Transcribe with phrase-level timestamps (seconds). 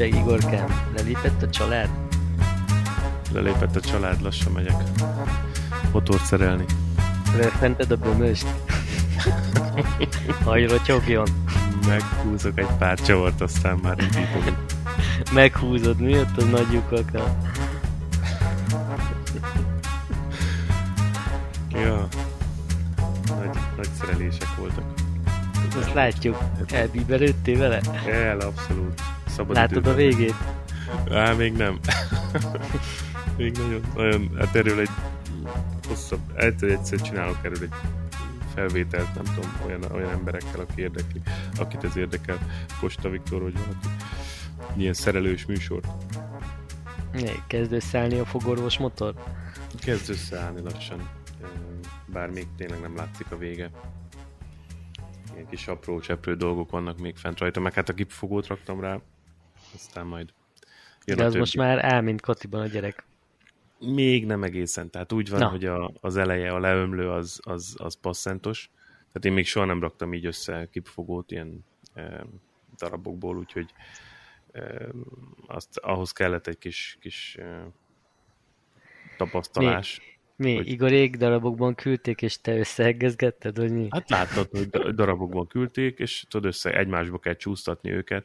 [0.00, 0.92] újság, Igorkám?
[0.96, 1.88] Lelépett a család?
[3.32, 4.74] Lelépett a család, lassan megyek
[5.92, 6.64] motort szerelni.
[7.36, 8.46] Röfented a bömöst?
[10.44, 11.28] Hajra csogjon.
[11.86, 14.56] Meghúzok egy pár csavart, aztán már indítom.
[15.32, 17.36] Meghúzod, mi ott az nagy lyukakra?
[21.68, 22.08] Ja,
[23.28, 24.84] nagy, nagy szerelések voltak.
[25.78, 26.38] Azt látjuk.
[26.70, 27.80] Elbíberődtél vele?
[28.06, 29.07] El, abszolút.
[29.38, 29.96] Szabad Látod a időben.
[29.96, 30.34] végét?
[31.10, 31.78] Á, még nem.
[33.36, 34.90] még nagyon, nagyon, hát erről egy
[35.88, 37.72] hosszabb, egyszer, egyszer csinálok erről egy
[38.54, 41.20] felvételt, nem tudom, olyan, olyan emberekkel, aki érdekli,
[41.58, 42.38] akit ez érdekel,
[42.80, 43.88] Kosta Viktor, vagy valaki.
[44.76, 45.80] Ilyen szerelős műsor.
[47.46, 49.14] Kezd összeállni a fogorvos motor?
[49.80, 51.08] Kezd összeállni lassan,
[52.06, 53.70] bár még tényleg nem látszik a vége.
[55.34, 59.00] Ilyen kis apró, cseprő dolgok vannak még fent rajta, meg hát a gipfogót raktam rá,
[59.78, 60.32] aztán majd
[61.04, 63.04] jön De az most már áll, mint Katiban a gyerek.
[63.78, 64.90] Még nem egészen.
[64.90, 65.48] Tehát úgy van, Na.
[65.48, 68.70] hogy a, az eleje, a leömlő az, az, az passzentos.
[69.06, 72.26] Tehát én még soha nem raktam így össze kipfogót ilyen e,
[72.76, 73.70] darabokból, úgyhogy
[74.52, 74.88] e,
[75.46, 77.68] azt, ahhoz kellett egy kis, kis e,
[79.16, 80.00] tapasztalás.
[80.36, 80.54] Mi?
[80.54, 83.86] Hogy- Igorék darabokban küldték, és te összeheggezgetted, hogy mi?
[83.90, 88.24] Hát láttad, hogy da- darabokban küldték, és tudod, össze egymásba kell csúsztatni őket,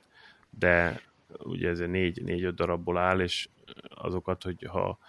[0.50, 1.02] de
[1.44, 3.50] ugye ez egy négy, négy-öt darabból áll, és
[3.89, 5.00] azokat, hogy ha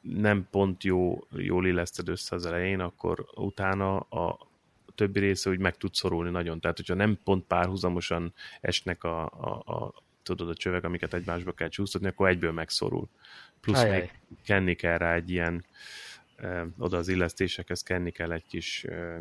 [0.00, 4.50] nem pont jó, jól illeszted össze az elején, akkor utána a
[4.94, 6.60] többi része úgy meg tud szorulni nagyon.
[6.60, 11.68] Tehát, hogyha nem pont párhuzamosan esnek a, a, a tudod, a csövek, amiket egymásba kell
[11.68, 13.08] csúsztatni, akkor egyből megszorul.
[13.60, 13.98] Plusz Ajaj.
[13.98, 14.10] még
[14.44, 15.64] kenni kell rá egy ilyen
[16.36, 19.20] eh, oda az illesztésekhez kenni kell egy kis eh,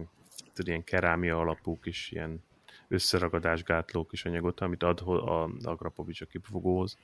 [0.53, 2.43] tudod, ilyen kerámia alapú kis ilyen
[2.91, 6.97] összeragadásgátló kis anyagot, amit ad ho- a Agrapovics a kipufogóhoz.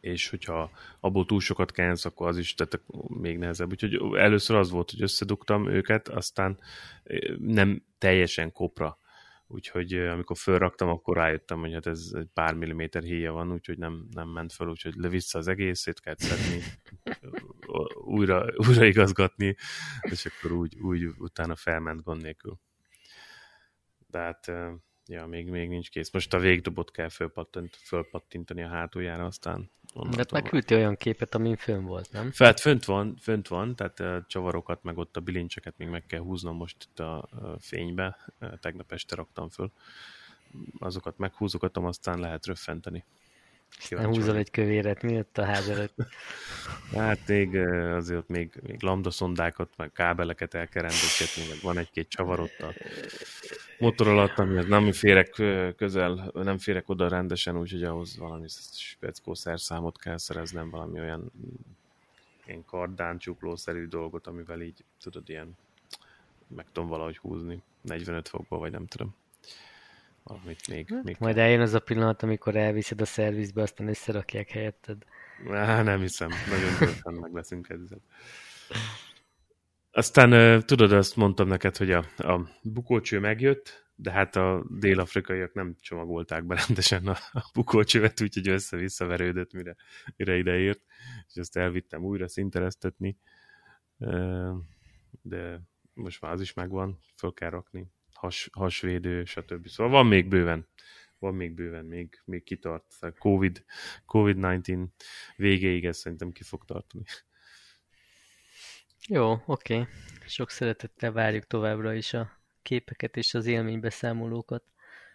[0.00, 3.70] És hogyha abból túl sokat kensz, akkor az is tehát még nehezebb.
[3.70, 6.58] Úgyhogy először az volt, hogy összedugtam őket, aztán
[7.02, 8.98] eh, nem teljesen kopra.
[9.46, 13.78] Úgyhogy eh, amikor fölraktam, akkor rájöttem, hogy hát ez egy pár milliméter híja van, úgyhogy
[13.78, 16.62] nem, nem ment fel, úgyhogy le vissza az egészét, kell szedni,
[18.16, 19.56] újra, újra igazgatni,
[20.00, 22.58] és akkor úgy, úgy utána felment gond nélkül.
[24.16, 24.72] De hát, eh,
[25.06, 26.10] ja, még, még nincs kész.
[26.10, 31.56] Most a végdobot kell fölpattant, fölpattintani a hátuljára, aztán onnantól már küldtél olyan képet, amin
[31.56, 32.30] fönn volt, nem?
[32.30, 36.20] Felt, fönt van, fönt van, tehát uh, csavarokat, meg ott a bilincseket még meg kell
[36.20, 37.28] húznom most itt a
[37.58, 38.16] fénybe.
[38.60, 39.72] Tegnap este raktam föl.
[40.78, 43.04] Azokat meghúzogatom, aztán lehet röffenteni.
[43.70, 45.94] Nem Kíváncsi húzol egy kövéret, mi ott a ház előtt?
[46.94, 47.56] Hát még
[47.94, 52.60] azért ott még, még lambdaszondákat, meg kábeleket el kell rendezgetni, meg van egy-két csavar ott
[52.60, 52.72] a
[53.78, 55.30] motor alatt, amihez nem férek
[55.76, 61.32] közel, nem férek oda rendesen, úgyhogy ahhoz valami speckó szerszámot kell szereznem, valami olyan
[62.46, 65.56] ilyen kardán csuklószerű dolgot, amivel így tudod ilyen
[66.48, 69.14] meg tudom valahogy húzni 45 fokba, vagy nem tudom.
[70.26, 75.04] Valamit még, még Majd eljön az a pillanat, amikor elviszed a szervizbe, aztán összerakják helyetted.
[75.50, 78.00] Á, nem hiszem, nagyon gyorsan meg leszünk ezzel.
[79.90, 85.76] Aztán tudod, azt mondtam neked, hogy a, a bukócső megjött, de hát a dél-afrikaiak nem
[85.80, 89.76] csomagolták be rendesen a, a bukócsövet, úgyhogy össze-vissza verődött, mire,
[90.16, 90.80] mire ideért,
[91.28, 93.18] és ezt elvittem újra szintereztetni,
[95.22, 95.60] de
[95.94, 99.66] most már az is megvan, föl kell rakni, has, hasvédő, stb.
[99.68, 100.68] Szóval van még bőven,
[101.18, 102.98] van még bőven, még, még kitart.
[103.18, 103.64] Covid,
[104.06, 104.86] COVID-19
[105.36, 107.04] végéig ez szerintem ki fog tartani.
[109.08, 109.86] Jó, oké.
[110.26, 114.64] Sok szeretettel várjuk továbbra is a képeket és az élménybeszámolókat.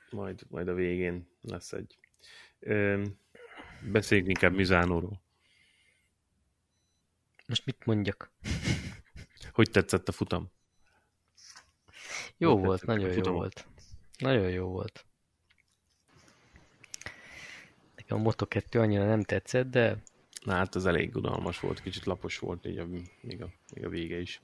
[0.09, 2.00] Majd, majd a végén lesz egy.
[2.59, 3.04] Ö,
[3.92, 5.21] beszéljünk inkább Mizánóról.
[7.47, 8.31] Most mit mondjak?
[9.51, 10.51] Hogy tetszett a futam?
[12.42, 13.66] Jó Hogy volt, nagyon jó volt.
[14.18, 15.06] Nagyon jó volt.
[17.96, 19.98] Nekem a Moto2 annyira nem tetszett, de
[20.44, 22.86] Na, hát az elég unalmas volt, kicsit lapos volt, így a,
[23.22, 24.42] még, a, még a vége is.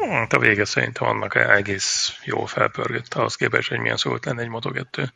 [0.00, 4.48] Hát a vége szerintem annak egész jó felpörgött, ahhoz képest, hogy milyen szólít lenne egy
[4.50, 5.08] Moto2.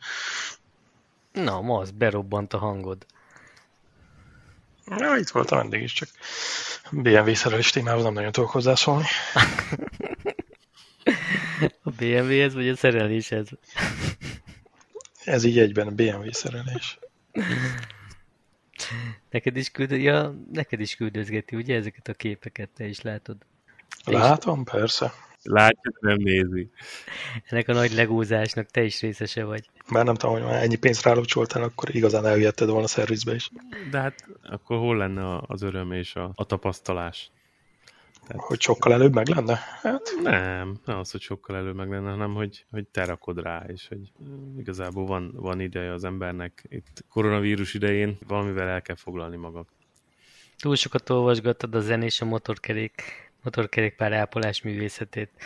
[1.31, 3.05] na, ma az berobbant a hangod.
[4.87, 6.09] Ja, itt voltam eddig is, csak
[6.91, 9.05] BMW szerelés témához nem nagyon tudok hozzászólni.
[11.83, 13.47] A BMW-hez vagy a szereléshez?
[15.23, 16.99] Ez így egyben BMW szerelés.
[19.29, 23.37] Neked is, küld, ja, neked is küldözgeti, ugye, ezeket a képeket, te is látod.
[24.05, 25.13] Látom, persze.
[25.43, 26.69] Látja, de nem nézi.
[27.49, 29.69] ennek a nagy legózásnak te is részese vagy.
[29.91, 33.49] Bár nem tudom, hogy már ennyi pénzt rálocsoltál, akkor igazán elvihetted volna a szervizbe is.
[33.91, 37.31] De hát akkor hol lenne az öröm és a, a tapasztalás?
[38.27, 38.43] Tehát...
[38.43, 39.59] Hogy sokkal előbb meg lenne?
[39.81, 40.01] Hát...
[40.23, 43.87] Nem, nem az, hogy sokkal előbb meg lenne, hanem hogy, hogy te rakod rá, és
[43.87, 44.11] hogy
[44.57, 49.65] igazából van, van ideje az embernek itt koronavírus idején, valamivel el kell foglalni magad.
[50.57, 55.29] Túl sokat olvasgattad a zenés a motorkerék, motorkerékpár ápolás művészetét.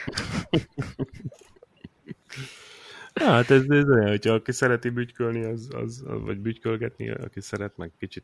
[3.15, 7.91] Hát ez, ez olyan, hogyha aki szereti bütykölni, az, az, vagy bütykölgetni, aki szeret meg
[7.99, 8.23] kicsit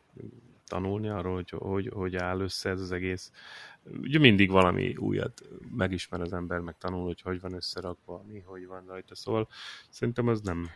[0.65, 3.31] tanulni arról, hogy, hogy, hogy áll össze ez az egész.
[4.01, 5.41] Ugye mindig valami újat
[5.75, 9.15] megismer az ember, meg tanul, hogy hogy van összerakva, mi, hogy van rajta.
[9.15, 9.47] Szóval
[9.89, 10.69] szerintem az nem,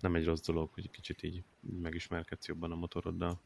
[0.00, 1.42] nem egy rossz dolog, hogy kicsit így
[1.82, 3.40] megismerkedsz jobban a motoroddal.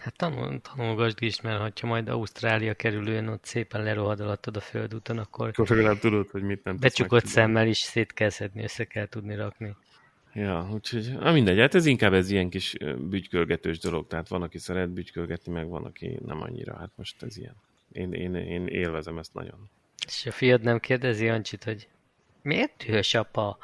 [0.00, 5.18] Hát tanul, tanulgasd is, mert ha majd Ausztrália kerülőn ott szépen lerohad alattad a földúton,
[5.18, 5.48] akkor...
[5.48, 9.34] Akkor legalább tudod, hogy mit nem Becsukott szemmel is szét kell szedni, össze kell tudni
[9.34, 9.76] rakni.
[10.34, 14.58] Ja, úgyhogy, na mindegy, hát ez inkább ez ilyen kis bütykölgetős dolog, tehát van, aki
[14.58, 17.54] szeret bütykölgetni, meg van, aki nem annyira, hát most ez ilyen.
[17.92, 19.70] Én, én, én élvezem ezt nagyon.
[20.06, 21.88] És a fiad nem kérdezi Ancsit, hogy
[22.42, 23.58] miért dühös apa?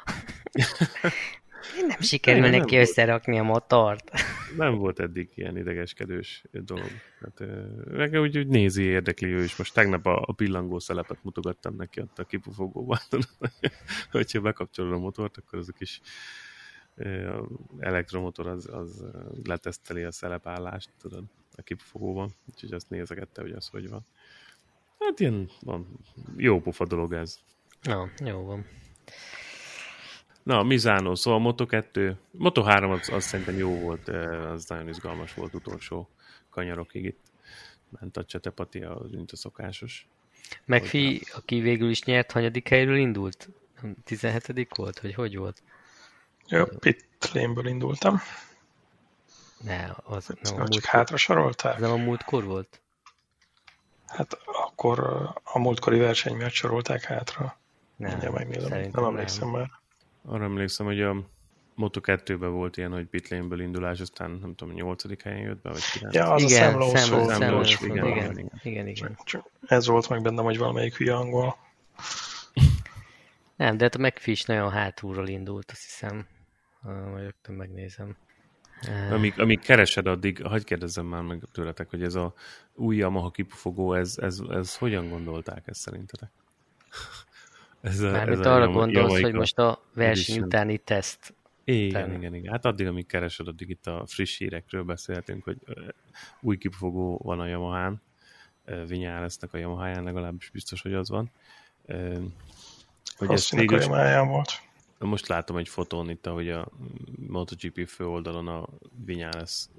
[1.87, 3.43] Nem sikerül nem, neki nem összerakni volt.
[3.43, 4.11] a motort.
[4.57, 6.89] Nem volt eddig ilyen idegeskedős dolog.
[7.21, 7.43] Hát,
[7.91, 9.55] meg úgy, úgy nézi, érdekli ő is.
[9.55, 12.99] Most tegnap a, a pillangó szelepet mutogattam neki ott a kipufogóban.
[14.11, 16.01] Hogyha bekapcsolod a motort, akkor az a kis
[17.79, 19.03] elektromotor az, az
[19.43, 21.23] leteszteli a szelepállást, tudod,
[21.55, 22.29] a kipufogóban.
[22.51, 24.05] Úgyhogy azt nézegette, hogy az hogy van.
[24.99, 25.99] Hát ilyen van,
[26.37, 27.39] jó pofa dolog ez.
[27.81, 28.65] Na, jó van.
[30.49, 35.33] Na, Mizano, szóval Moto 2, Moto 3 az, az szerintem jó volt, az nagyon izgalmas
[35.33, 36.09] volt utolsó
[36.49, 37.19] kanyarokig itt.
[37.99, 40.07] Ment a csetepatia, mint a szokásos.
[40.65, 43.49] Megfi, aki végül is nyert, hanyadik helyről indult?
[44.03, 45.63] 17 volt, vagy hogy volt?
[46.47, 48.19] Jó, pit lane indultam.
[49.63, 50.71] Ne, az nem a múlt...
[50.71, 51.79] Csak hátra sorolták?
[51.79, 52.81] Nem a múltkor volt?
[54.07, 54.99] Hát akkor
[55.43, 57.57] a múltkori verseny miatt sorolták hátra.
[57.95, 58.89] Nem, megnézem.
[58.91, 59.59] Nem emlékszem nem.
[59.59, 59.77] már.
[60.29, 61.15] Arra emlékszem, hogy a
[61.77, 65.23] Moto2-ben volt ilyen, hogy pitlane indulás, aztán nem tudom, 8.
[65.23, 66.15] helyen jött be, vagy 9.
[66.15, 69.17] Ja, az igen, a Sam Lowe igen, igen, igen, igen, igen, igen.
[69.23, 71.57] Csak ez volt meg bennem, hogy valamelyik hülye angol.
[73.55, 76.27] Nem, de hát a is nagyon hátulról indult, azt hiszem.
[76.81, 78.15] Majd rögtön megnézem.
[79.11, 82.33] Amíg, amíg keresed addig, hagyd kérdezzem már meg tőletek, hogy ez a
[82.75, 86.31] új Yamaha kipufogó, ez, ez, ez hogyan gondolták ezt szerintetek?
[87.81, 90.45] Ez a, Mármint ez arra a gondolsz, hogy most a verseny edition.
[90.45, 91.33] utáni teszt.
[91.63, 92.51] Igen, igen, igen.
[92.51, 95.57] Hát addig, amíg keresed, addig itt a friss hírekről beszélhetünk, hogy
[96.41, 98.01] új kipufogó van a Yamahán,
[98.65, 101.31] lesznek a Yamaháján, legalábbis biztos, hogy az van.
[103.17, 103.81] Hogy ez végül...
[103.81, 104.51] a volt.
[104.97, 106.67] Most látom egy fotón itt, ahogy a
[107.27, 108.67] MotoGP főoldalon a
[109.31, 109.69] lesz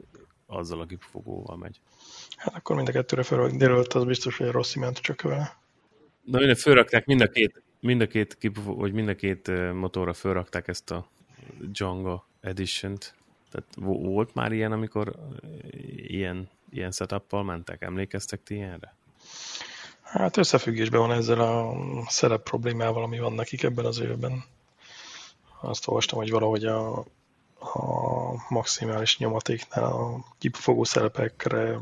[0.47, 1.81] azzal a kipufogóval megy.
[2.37, 5.57] Hát akkor mind a kettőre feljelölt, az biztos, hogy a Rossi ment csak vele.
[6.25, 10.69] Na, minden fölrakták mind a két mind a két, vagy mind a két motorra felrakták
[10.69, 11.07] ezt a
[11.59, 13.15] Django Edition-t.
[13.51, 15.15] Tehát volt már ilyen, amikor
[15.97, 17.83] ilyen, ilyen setup mentek?
[17.83, 18.95] Emlékeztek ti ilyenre?
[20.03, 21.75] Hát összefüggésben van ezzel a
[22.09, 24.45] szerep problémával, ami van nekik ebben az évben.
[25.61, 26.99] Azt olvastam, hogy valahogy a,
[27.59, 31.81] a maximális nyomatéknál a kipufogó szerepekre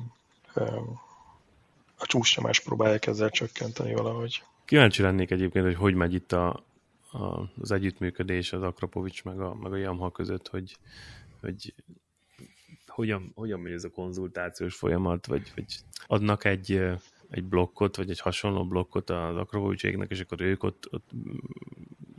[1.99, 4.43] a csúcsnyomást próbálják ezzel csökkenteni valahogy.
[4.69, 6.65] Kíváncsi lennék egyébként, hogy hogy megy itt a,
[7.13, 10.77] a, az együttműködés az Akrapovics meg a, meg a Yamaha között, hogy,
[11.41, 11.75] hogy
[12.87, 15.65] hogyan, hogyan megy ez a konzultációs folyamat, vagy, vagy
[16.07, 16.81] adnak egy,
[17.31, 21.11] egy blokkot, vagy egy hasonló blokkot az Akrapovicséknek, és akkor ők ott, ott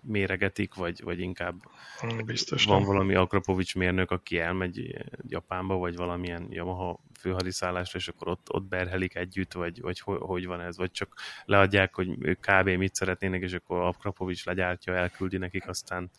[0.09, 1.55] méregetik, vagy, vagy inkább
[2.25, 2.87] Biztos van nem.
[2.87, 4.95] valami Akrapovics mérnök, aki elmegy
[5.27, 10.45] Japánba, vagy valamilyen Yamaha főhadiszállásra, és akkor ott, ott berhelik együtt, vagy, vagy hogy, hogy
[10.45, 11.13] van ez, vagy csak
[11.45, 12.69] leadják, hogy ők kb.
[12.69, 16.11] mit szeretnének, és akkor Akrapovics legyártja, elküldi nekik, aztán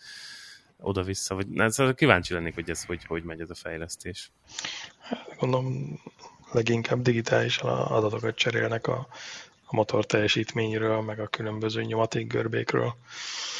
[0.77, 4.31] oda-vissza, vagy na, szóval kíváncsi lennék, hogy ez hogy, hogy megy ez a fejlesztés.
[4.99, 6.01] Hát, gondolom
[6.53, 9.09] leginkább digitálisan adatokat cserélnek a,
[9.65, 12.95] a motor teljesítményről, meg a különböző nyomatékgörbékről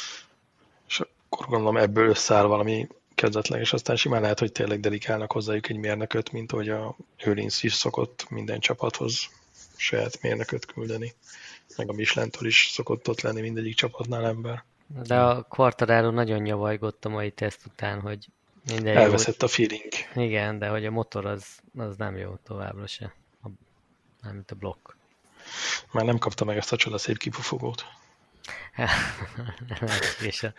[1.31, 5.77] akkor gondolom ebből összeáll valami kezdetlen, és aztán simán lehet, hogy tényleg dedikálnak hozzájuk egy
[5.77, 6.95] mérnököt, mint hogy a
[7.25, 9.29] Őrinsz is szokott minden csapathoz
[9.75, 11.13] saját mérnököt küldeni.
[11.77, 14.63] Meg a Michelin-től is szokott ott lenni mindegyik csapatnál ember.
[15.03, 18.27] De a Quartararo nagyon nyavajgott a mai teszt után, hogy
[18.67, 19.47] minden Elveszett jó.
[19.47, 19.91] a feeling.
[20.15, 21.45] Igen, de hogy a motor az,
[21.77, 23.13] az nem jó továbbra se.
[24.21, 24.89] nem, mint a blokk.
[25.91, 27.85] Már nem kapta meg ezt a csoda szép kipufogót.
[30.29, 30.53] és a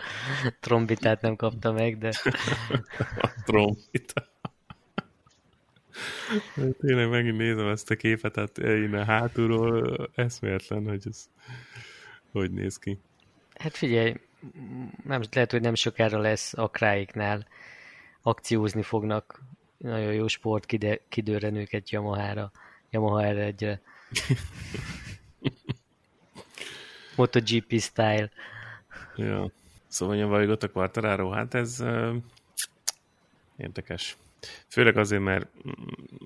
[0.60, 2.10] trombitát nem kapta meg, de...
[3.20, 4.30] A trombita.
[6.80, 11.28] Tényleg megint nézem ezt a képet, hát én hátulról eszméletlen, hogy ez
[12.32, 12.98] hogy néz ki.
[13.54, 14.14] Hát figyelj,
[15.04, 17.46] nem, lehet, hogy nem sokára lesz akráiknál
[18.22, 19.42] akciózni fognak
[19.76, 22.52] nagyon jó sport kide, kidőren őket Yamaha-ra,
[22.90, 23.78] Yamaha r 1
[27.23, 28.31] MotoGP style.
[29.17, 29.50] Ja.
[29.88, 32.17] Szóval nyomvajgott a Quartararo, hát ez uh,
[33.57, 34.17] érdekes.
[34.69, 35.47] Főleg azért, mert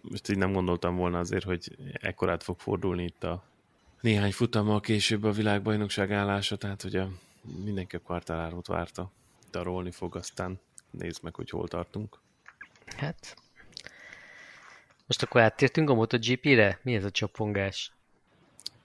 [0.00, 3.44] most így nem gondoltam volna azért, hogy ekkorát fog fordulni itt a
[4.00, 7.04] néhány futammal később a világbajnokság állása, tehát ugye
[7.64, 9.10] mindenki a Quartararo-t várta.
[9.50, 10.60] Darolni fog, aztán
[10.90, 12.18] nézd meg, hogy hol tartunk.
[12.96, 13.36] Hát,
[15.06, 16.78] most akkor áttértünk a MotoGP-re?
[16.82, 17.92] Mi ez a csapongás?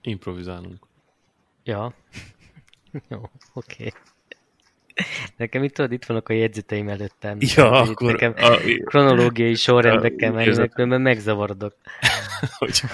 [0.00, 0.90] Improvizálunk.
[1.64, 1.92] Ja.
[3.10, 3.22] Jó,
[3.54, 3.86] oké.
[3.86, 4.11] Okay.
[5.36, 7.36] Nekem itt tudod, itt vannak a jegyzeteim előttem.
[7.40, 8.12] Ja, akkor...
[8.12, 11.74] Nekem a, kronológiai sorrendbe kell menni, mert megzavarodok.
[12.58, 12.88] Hogyha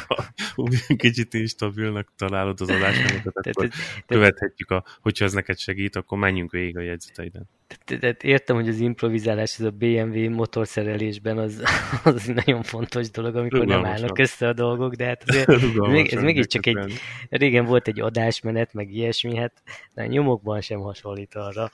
[0.96, 3.68] kicsit instabilnak találod az adásokat, akkor
[4.06, 7.48] követhetjük, a, hogyha ez neked segít, akkor menjünk végig a jegyzeteiden.
[7.84, 11.62] Tehát értem, hogy az improvizálás ez a BMW motorszerelésben az,
[12.04, 15.48] az nagyon fontos dolog, amikor nem állnak össze a dolgok, de hát azért
[15.96, 19.62] még, ez mégiscsak egy, régen volt egy adásmenet, meg ilyesmi, hát
[19.94, 21.70] nyomokban sem hasonlít arra.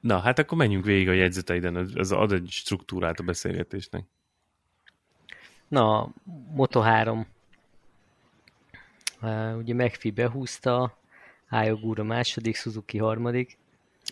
[0.00, 4.04] Na, hát akkor menjünk végig a jegyzeteiden, ez ad egy struktúrát a beszélgetésnek.
[5.68, 6.14] Na,
[6.56, 7.24] Moto3.
[9.22, 10.98] Uh, ugye McPhee behúzta,
[11.50, 13.58] Ayogura második, Suzuki harmadik.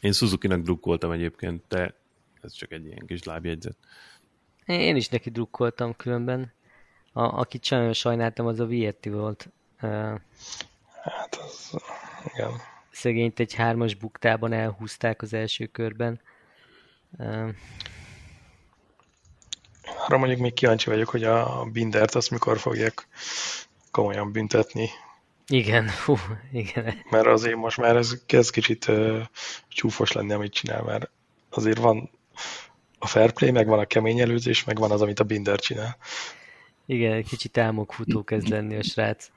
[0.00, 1.94] Én Suzuki-nak drukkoltam egyébként, de
[2.42, 3.76] ez csak egy ilyen kis lábjegyzet.
[4.66, 6.52] Én is neki drukkoltam különben.
[7.12, 9.48] A, akit nagyon sajnáltam, az a Vietti volt.
[9.82, 10.20] Uh,
[11.02, 11.76] hát az,
[12.34, 12.50] igen.
[12.98, 16.20] Szegényt egy hármas buktában elhúzták az első körben.
[17.18, 17.48] Uh,
[20.06, 23.08] arra mondjuk még kíváncsi vagyok, hogy a Bindert azt mikor fogják
[23.90, 24.88] komolyan büntetni.
[25.46, 26.16] Igen, hú,
[26.52, 26.94] igen.
[27.10, 29.22] Mert azért most már ez kezd kicsit uh,
[29.68, 31.10] csúfos lenni, amit csinál, mert
[31.50, 32.10] azért van
[32.98, 35.96] a fair play, meg van a kemény előzés, meg van az, amit a Binder csinál.
[36.86, 39.30] Igen, kicsit álmokfutó kezd lenni a srác.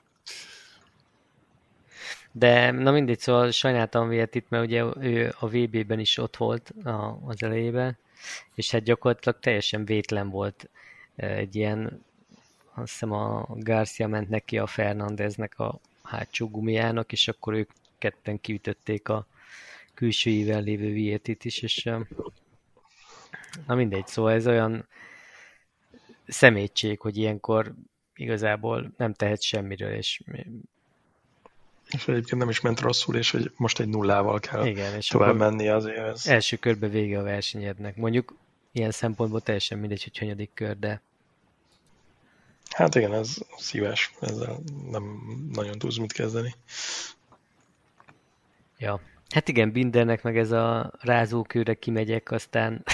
[2.32, 7.18] De na mindegy, szóval sajnáltam itt, mert ugye ő a VB-ben is ott volt a,
[7.24, 7.96] az elejében,
[8.54, 10.68] és hát gyakorlatilag teljesen vétlen volt
[11.16, 12.04] egy ilyen,
[12.74, 18.40] azt hiszem a Garcia ment neki a Fernandeznek a hátsó gumiának, és akkor ők ketten
[18.40, 19.26] kiütötték a
[19.94, 21.90] külsőivel lévő Vietit is, és
[23.66, 24.86] na mindegy, szóval ez olyan
[26.26, 27.74] szemétség, hogy ilyenkor
[28.14, 30.22] igazából nem tehet semmiről, és
[31.90, 35.36] és egyébként nem is ment rosszul, és hogy most egy nullával kell Igen, és tovább
[35.36, 35.98] menni azért.
[35.98, 36.26] Ez...
[36.26, 37.96] Első körbe vége a versenyednek.
[37.96, 38.34] Mondjuk
[38.72, 41.00] ilyen szempontból teljesen mindegy, hogy hanyadik kör, de...
[42.70, 44.58] Hát igen, ez szíves, ezzel
[44.90, 45.20] nem
[45.52, 46.54] nagyon tudsz mit kezdeni.
[48.78, 49.00] Ja.
[49.28, 52.84] Hát igen, Bindernek meg ez a rázókőre kimegyek, aztán...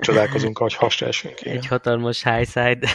[0.00, 1.40] Csodálkozunk, ahogy hasra esünk.
[1.40, 2.88] Egy hatalmas high side.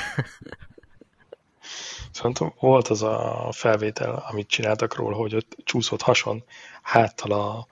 [2.16, 6.44] Szerintem volt az a felvétel, amit csináltak róla, hogy ott csúszott hason
[6.82, 7.68] háttal a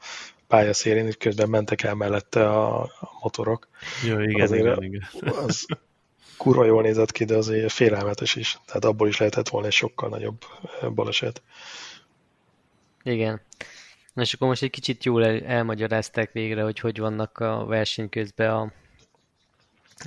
[0.48, 3.68] pályaszélén, és közben mentek el mellette a, a motorok.
[4.06, 5.08] Jó, igen, azért igen, igen.
[5.46, 5.66] Az
[6.38, 8.60] kurva jól nézett ki, de azért félelmetes is.
[8.66, 10.46] Tehát abból is lehetett volna egy sokkal nagyobb
[10.94, 11.42] baleset.
[13.04, 13.42] Igen.
[14.14, 18.50] Na és akkor most egy kicsit jól elmagyarázták végre, hogy hogy vannak a verseny közben
[18.50, 18.72] a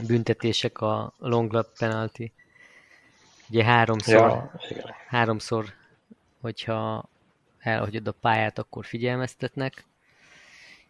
[0.07, 2.33] büntetések, a long lap penalty
[3.49, 5.65] Ugye háromszor, ja, háromszor,
[6.41, 7.09] hogyha
[7.59, 9.85] elhagyod a pályát, akkor figyelmeztetnek,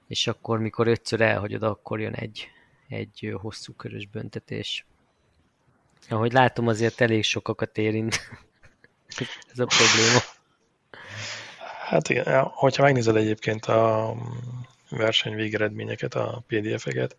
[0.07, 2.49] és akkor, mikor ötször elhagyod, akkor jön egy,
[2.89, 4.87] egy hosszú körös büntetés.
[6.09, 8.19] Ahogy látom, azért elég sokakat érint
[9.53, 10.21] ez a probléma.
[11.87, 14.15] Hát igen, hogyha megnézed egyébként a
[14.91, 17.17] verseny végeredményeket, a PDF-eket,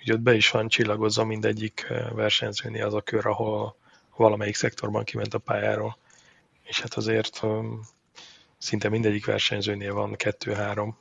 [0.00, 3.76] úgy ott be is van csillagozva mindegyik versenyzőnél az a kör, ahol
[4.16, 5.98] valamelyik szektorban kiment a pályáról.
[6.62, 7.80] És hát azért um,
[8.58, 10.98] szinte mindegyik versenyzőnél van kettő-három,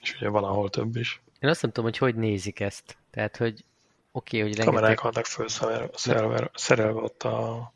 [0.00, 1.20] és ugye van, ahol több is.
[1.38, 2.96] Én azt nem tudom, hogy hogy nézik ezt.
[3.10, 3.64] Tehát, hogy
[4.12, 4.74] oké, okay, hogy rengeteg...
[4.74, 5.48] Kamerák vannak föl
[5.94, 7.72] szerelve, szerelve ott a,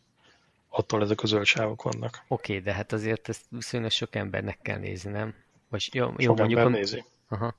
[0.68, 2.24] attól ezek a zöld sávok vannak.
[2.28, 5.34] Oké, okay, de hát azért ezt viszonylag sok embernek kell nézni, nem?
[5.68, 6.78] Vagy jó, jó sok mondjuk ember a...
[6.78, 7.04] nézi.
[7.28, 7.54] Aha.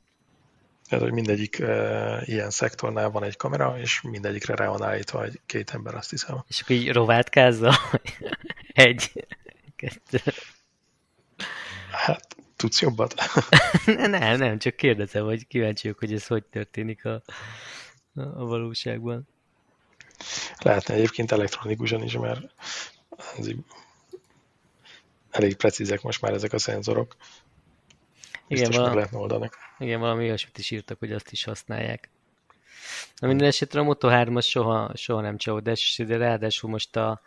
[0.93, 5.39] Tehát, hogy mindegyik e, ilyen szektornál van egy kamera, és mindegyikre rá van állítva egy
[5.45, 6.43] két ember, azt hiszem.
[6.47, 7.75] És akkor így rovátkázza?
[8.73, 9.25] egy,
[9.75, 10.19] kettő.
[11.91, 13.13] Hát Tudsz jobbat?
[13.85, 17.21] nem, nem, csak kérdezem, hogy kíváncsi vagyok, hogy ez hogy történik a,
[18.15, 19.27] a valóságban.
[20.57, 22.41] Lehetne egyébként elektronikusan is, mert
[25.29, 27.15] elég precízek most már ezek a szenzorok.
[28.47, 29.49] Biztos igen, meg lehetne oldani.
[29.83, 32.09] Igen, valami olyasmit is írtak, hogy azt is használják.
[33.17, 37.21] Na minden esetre a Moto3-as soha, soha nem csalódás, de ráadásul most a,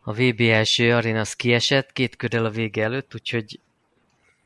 [0.00, 3.60] a VB első arena az kiesett két körrel a vége előtt, úgyhogy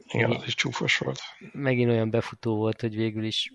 [0.06, 1.20] igen, az is csúfos volt.
[1.52, 3.52] Megint olyan befutó volt, hogy végül is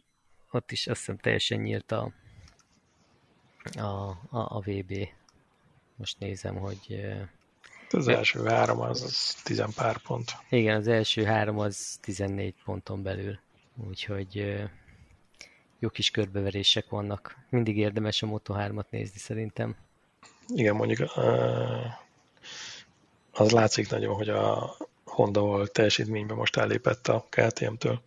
[0.51, 2.11] ott is azt hiszem teljesen nyílt a,
[3.77, 5.07] a, a, a VB.
[5.95, 7.05] Most nézem, hogy...
[7.91, 10.31] Az első három az, az 10 pár pont.
[10.49, 13.39] Igen, az első három az 14 ponton belül.
[13.87, 14.59] Úgyhogy
[15.79, 17.37] jó kis körbeverések vannak.
[17.49, 19.75] Mindig érdemes a Moto3-at nézni szerintem.
[20.47, 20.99] Igen, mondjuk
[23.31, 24.75] az látszik nagyon, hogy a
[25.05, 28.01] Honda volt teljesítményben most ellépett a KTM-től.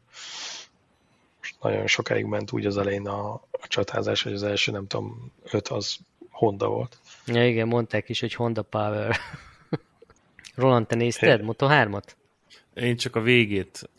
[1.39, 5.33] Most nagyon sokáig ment úgy az elején a, a csatázás, hogy az első, nem tudom,
[5.43, 5.99] öt az
[6.31, 6.99] Honda volt.
[7.27, 9.17] Ja igen, mondták is, hogy Honda Power.
[10.55, 12.05] Roland, te nézted Moto3-at?
[12.75, 13.91] Én csak a végét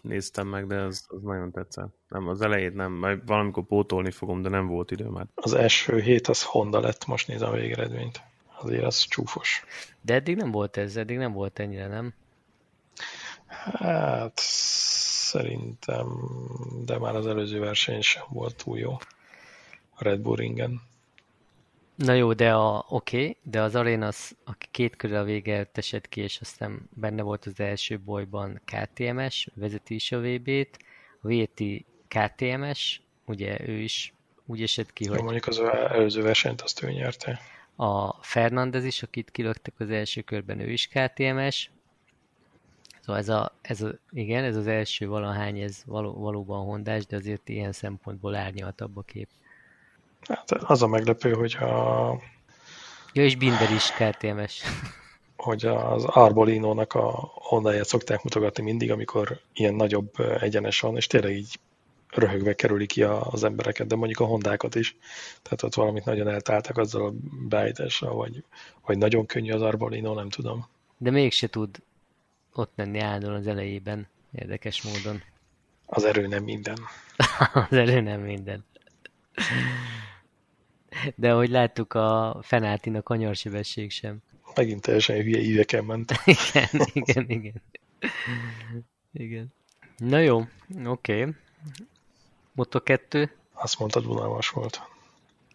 [0.00, 1.94] néztem meg, de az, az nagyon tetszett.
[2.08, 5.26] Nem, az elejét nem, majd valamikor pótolni fogom, de nem volt idő már.
[5.34, 8.20] Az első hét az Honda lett, most nézem a végeredményt.
[8.60, 9.64] Azért az csúfos.
[10.00, 12.14] De eddig nem volt ez, eddig nem volt ennyire, nem?
[13.46, 14.38] Hát
[15.28, 16.06] szerintem,
[16.84, 18.92] de már az előző verseny sem volt túl jó
[19.94, 20.80] a Red Bull ringen.
[21.98, 26.08] Na jó, de a, oké, okay, de az Arenas, aki két körül a vége esett
[26.08, 30.78] ki, és aztán benne volt az első bolyban KTMS, vezeti is a VB-t,
[31.20, 31.62] a VT
[32.08, 34.12] KTMS, ugye ő is
[34.46, 35.22] úgy esett ki, hogy...
[35.22, 37.40] Mondjuk az előző versenyt azt ő nyerte.
[37.76, 41.70] A Fernandez is, akit kilöktek az első körben, ő is KTMS.
[43.00, 47.16] Szóval ez, a, ez a, igen, ez az első valahány, ez való, valóban hondás, de
[47.16, 49.28] azért ilyen szempontból árnyaltabb a kép.
[50.20, 52.20] Hát az a meglepő, hogy a...
[53.12, 54.62] Ja, és Binder is KTMS.
[55.36, 61.36] Hogy az Arbolino-nak a hondáját szokták mutogatni mindig, amikor ilyen nagyobb egyenes van, és tényleg
[61.36, 61.58] így
[62.10, 64.96] röhögve kerüli ki az embereket, de mondjuk a hondákat is.
[65.42, 67.12] Tehát ott valamit nagyon eltáltak azzal a
[67.48, 68.44] beállítással, vagy,
[68.86, 70.68] vagy nagyon könnyű az Arbolino, nem tudom.
[70.96, 71.76] De mégse tud
[72.54, 75.22] ott menni állandóan az elejében, érdekes módon.
[75.86, 76.78] Az erő nem minden.
[77.70, 78.64] az erő nem minden.
[81.16, 84.18] De ahogy láttuk, a Fenátin kanyarsebesség sem.
[84.54, 86.12] Megint teljesen hülye íveken ment.
[86.24, 87.62] igen, igen, igen.
[89.12, 89.52] Igen.
[89.96, 90.38] Na jó,
[90.84, 91.20] oké.
[91.20, 91.34] Okay.
[92.52, 93.30] Moto 2.
[93.52, 94.80] Azt mondtad, unalmas volt.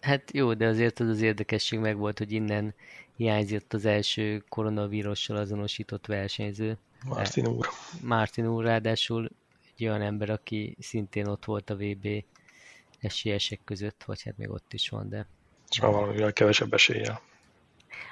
[0.01, 2.73] Hát jó, de azért az az érdekesség meg volt, hogy innen
[3.15, 6.77] hiányzott az első koronavírussal azonosított versenyző.
[7.05, 7.67] Martin úr.
[8.01, 9.29] Martin úr ráadásul
[9.75, 12.23] egy olyan ember, aki szintén ott volt a VB
[13.03, 15.27] esélyesek között, vagy hát még ott is van, de...
[15.69, 17.21] Csak valamivel kevesebb eséllyel.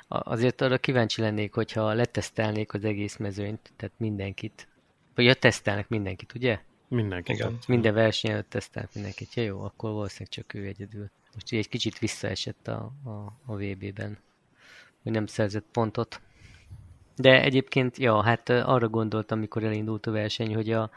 [0.07, 4.67] Azért arra kíváncsi lennék, hogyha letesztelnék az egész mezőnyt, tehát mindenkit.
[5.15, 6.59] Vagy ja, tesztelnek mindenkit, ugye?
[6.87, 7.35] Mindenkit.
[7.35, 7.57] Igen.
[7.67, 9.33] Minden verseny előtt tesztelnek mindenkit.
[9.33, 11.09] Ja, jó, akkor valószínűleg csak ő egyedül.
[11.33, 13.09] Most egy kicsit visszaesett a, a,
[13.45, 14.17] a VB-ben,
[15.03, 16.21] hogy nem szerzett pontot.
[17.15, 20.89] De egyébként, ja, hát arra gondoltam, amikor elindult a verseny, hogy a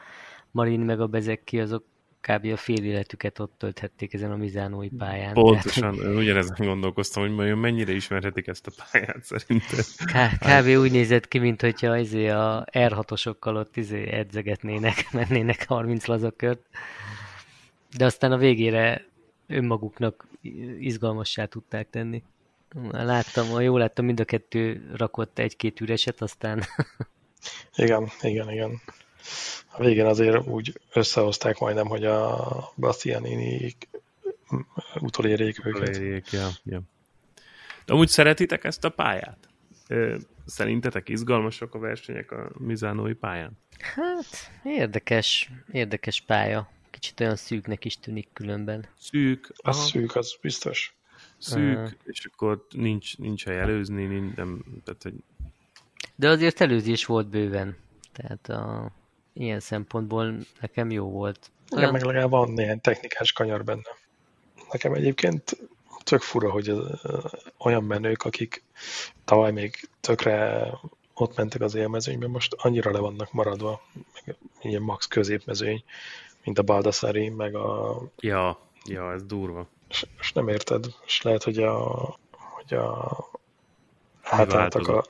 [0.51, 1.85] Marin meg a Bezekki azok
[2.27, 2.53] kb.
[2.53, 5.33] a fél életüket ott tölthették ezen a Mizánói pályán.
[5.33, 9.81] Pontosan, Tehát, ugyanezen gondolkoztam, hogy majd mennyire ismerhetik ezt a pályát szerintem.
[10.39, 10.81] Kb.
[10.81, 16.67] úgy nézett ki, mint hogyha izé a R6-osokkal ott izé edzegetnének, mennének 30 lazakört.
[17.97, 19.05] De aztán a végére
[19.47, 20.27] önmaguknak
[20.79, 22.23] izgalmassá tudták tenni.
[22.91, 26.63] Láttam, ha jól láttam, mind a kettő rakott egy-két üreset, aztán...
[27.77, 28.81] igen, igen, igen
[29.71, 33.77] a végén azért úgy összehozták majdnem, hogy a Bastianini
[35.01, 35.89] utolérjék őket.
[35.89, 36.81] Utolérjék, ja, ja.
[37.85, 39.49] De amúgy szeretitek ezt a pályát?
[40.47, 43.59] Szerintetek izgalmasak a versenyek a Mizánói pályán?
[43.79, 46.71] Hát, érdekes, érdekes pálya.
[46.91, 48.87] Kicsit olyan szűknek is tűnik különben.
[48.99, 49.53] Szűk.
[49.57, 49.87] Az aha.
[49.87, 50.95] szűk, az biztos.
[51.39, 55.15] Szűk, uh, és akkor nincs, nincs hely előzni, nincs, nem, tehát, hogy...
[56.15, 57.77] De azért előzés volt bőven.
[58.13, 58.93] Tehát a,
[59.35, 61.51] ilyen szempontból nekem jó volt.
[61.77, 63.89] Igen, meg legalább van néhány technikás kanyar benne.
[64.71, 65.57] Nekem egyébként
[66.03, 67.01] tök fura, hogy az,
[67.59, 68.63] olyan menők, akik
[69.25, 70.69] tavaly még tökre
[71.15, 73.83] ott mentek az élmezőnyben, most annyira le vannak maradva,
[74.15, 75.85] meg ilyen max középmezőny,
[76.45, 78.01] mint a Baldassari, meg a...
[78.21, 79.69] Ja, ja, ez durva.
[79.89, 83.17] És, és nem érted, és lehet, hogy a, hogy a
[84.23, 85.05] átálltak a...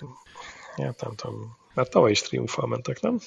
[0.76, 3.18] Ja, nem tudom, mert tavaly is triumfal mentek, nem?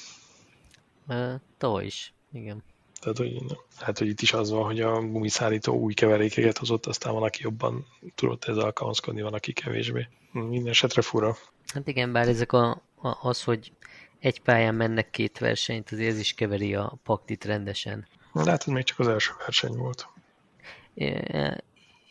[1.58, 2.64] Tavaly is, igen.
[3.00, 7.14] Tehát, hogy, hát, hogy itt is az van, hogy a gumiszállító új keverékeket hozott, aztán
[7.14, 10.08] van, aki jobban tudott ez alkalmazkodni, van, aki kevésbé.
[10.32, 11.36] Minden esetre fura.
[11.74, 13.72] Hát igen, bár ezek a, a, az, hogy
[14.20, 18.08] egy pályán mennek két versenyt, azért ez is keveri a paktit rendesen.
[18.34, 20.08] Látod, még csak az első verseny volt.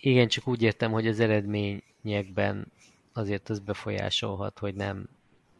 [0.00, 2.72] Igen, csak úgy értem, hogy az eredményekben
[3.12, 5.08] azért az befolyásolhat, hogy nem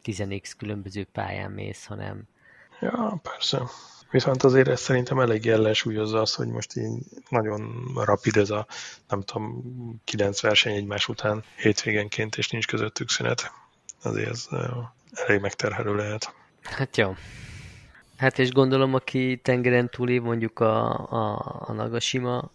[0.03, 2.27] 10x különböző pályán mész, hanem...
[2.79, 3.61] Ja, persze.
[4.11, 6.93] Viszont azért ez szerintem elég ellensúlyozza az, hogy most így
[7.29, 8.67] nagyon rapid ez a,
[9.07, 9.63] nem tudom,
[10.03, 13.51] kilenc verseny egymás után hétvégenként, és nincs közöttük szünet.
[14.01, 14.47] Azért ez
[15.11, 16.33] elég megterhelő lehet.
[16.61, 17.15] Hát jó.
[18.17, 22.51] Hát és gondolom, aki tengeren túli, mondjuk a, a, a Nagashima,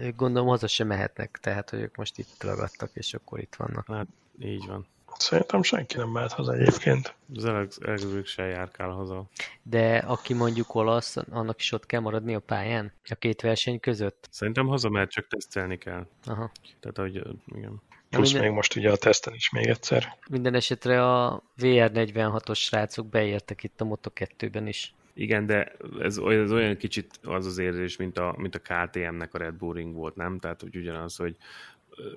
[0.00, 3.86] ők gondolom haza sem mehetnek, tehát hogy ők most itt ragadtak, és akkor itt vannak.
[3.86, 4.06] Hát
[4.38, 4.86] így van.
[5.18, 7.14] Szerintem senki nem mehet haza egyébként.
[7.34, 9.24] Az előzők se járkál haza.
[9.62, 12.92] De aki mondjuk olasz, annak is ott kell maradni a pályán?
[13.08, 14.28] A két verseny között?
[14.30, 16.06] Szerintem haza mehet, csak tesztelni kell.
[16.24, 16.50] Aha.
[16.80, 17.22] Tehát, hogy
[17.56, 17.82] igen.
[18.10, 18.48] Plusz minden...
[18.48, 20.16] még most ugye a teszten is még egyszer.
[20.30, 24.94] Minden esetre a VR46-os srácok beértek itt a Moto2-ben is.
[25.14, 29.38] Igen, de ez, ez olyan kicsit az az érzés, mint a, mint a KTM-nek a
[29.38, 30.38] Red Bull Ring volt, nem?
[30.38, 31.36] Tehát, hogy ugyanaz, hogy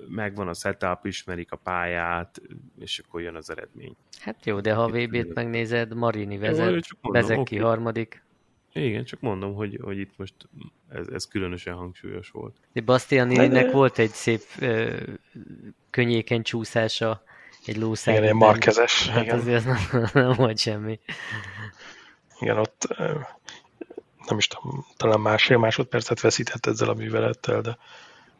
[0.07, 2.41] megvan a setup, ismerik a pályát,
[2.79, 3.95] és akkor jön az eredmény.
[4.19, 8.23] Hát jó, de ha a VB-t megnézed, Marini vezet, vezet ki harmadik.
[8.73, 10.33] Igen, csak mondom, hogy, hogy itt most
[10.89, 12.55] ez, ez különösen hangsúlyos volt.
[12.73, 13.71] De Bastianininek de...
[13.71, 14.97] volt egy szép ö,
[15.89, 17.23] könnyéken csúszása,
[17.65, 18.15] egy lószág.
[18.15, 19.09] Igen, egy markezes.
[19.09, 19.37] Hát igen.
[19.37, 20.99] azért az nem, nem volt semmi.
[22.39, 22.87] Igen, ott
[24.27, 27.77] nem is tudom, talán másfél másodpercet veszített ezzel a művelettel, de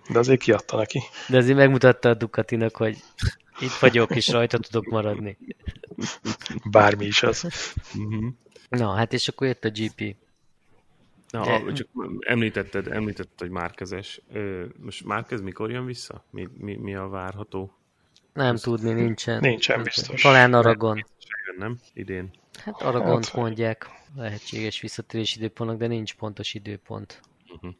[0.09, 1.01] de azért kiadta neki.
[1.27, 2.97] De azért megmutatta a Ducatinak, hogy
[3.59, 5.37] itt vagyok, és rajta tudok maradni.
[6.71, 7.43] Bármi is az.
[7.95, 8.33] Uh-huh.
[8.69, 10.15] Na, hát és akkor jött a GP.
[11.29, 11.71] Na, De...
[11.71, 11.87] csak
[12.19, 14.21] említetted, említetted, hogy Márkezes.
[14.77, 16.23] Most Márkez mikor jön vissza?
[16.29, 17.73] Mi, mi, mi a várható?
[18.33, 18.63] Nem Most...
[18.63, 19.39] tudni, nincsen.
[19.39, 20.21] Nincsen biztos.
[20.21, 21.05] Talán Aragon.
[21.57, 21.77] Nem?
[21.93, 22.31] Idén.
[22.63, 23.35] Hát Aragont hát...
[23.35, 27.21] mondják lehetséges visszatérés időpontnak, de nincs pontos időpont.
[27.47, 27.73] Uh-huh.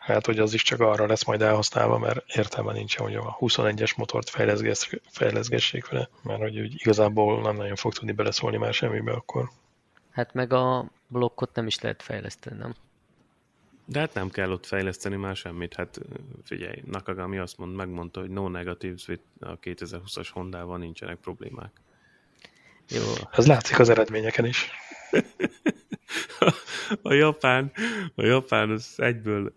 [0.00, 3.96] Hát, hogy az is csak arra lesz majd elhasználva, mert értelme nincsen, hogy a 21-es
[3.96, 4.30] motort
[5.10, 9.50] fejleszgessék vele, mert hogy úgy igazából nem nagyon fog tudni beleszólni már semmibe akkor.
[10.10, 12.74] Hát meg a blokkot nem is lehet fejleszteni, nem?
[13.84, 15.74] De hát nem kell ott fejleszteni már semmit.
[15.74, 16.00] Hát
[16.44, 19.08] figyelj, Nakagami azt mond, megmondta, hogy no negatives
[19.40, 21.72] a 2020-as Honda-val nincsenek problémák.
[22.88, 23.02] Jó.
[23.32, 24.70] Ez látszik az eredményeken is.
[26.40, 26.54] a,
[27.08, 27.72] a japán,
[28.14, 29.52] a japán az egyből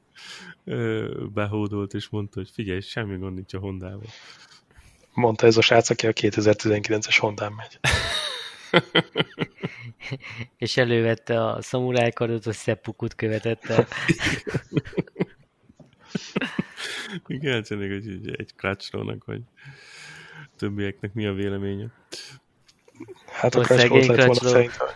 [1.34, 4.10] behódolt, és mondta, hogy figyelj, semmi gond nincs a Hondával.
[5.14, 7.80] Mondta ez a srác, aki a 2019-es Hondán megy.
[10.58, 13.88] és elővette a szamurájkardot, a szeppukut követette.
[17.26, 19.42] Kíváncsi hogy egy krácslónak, hogy
[20.58, 21.88] többieknek mi a véleménye.
[23.26, 24.88] Hát a krácsló lett volna szerintem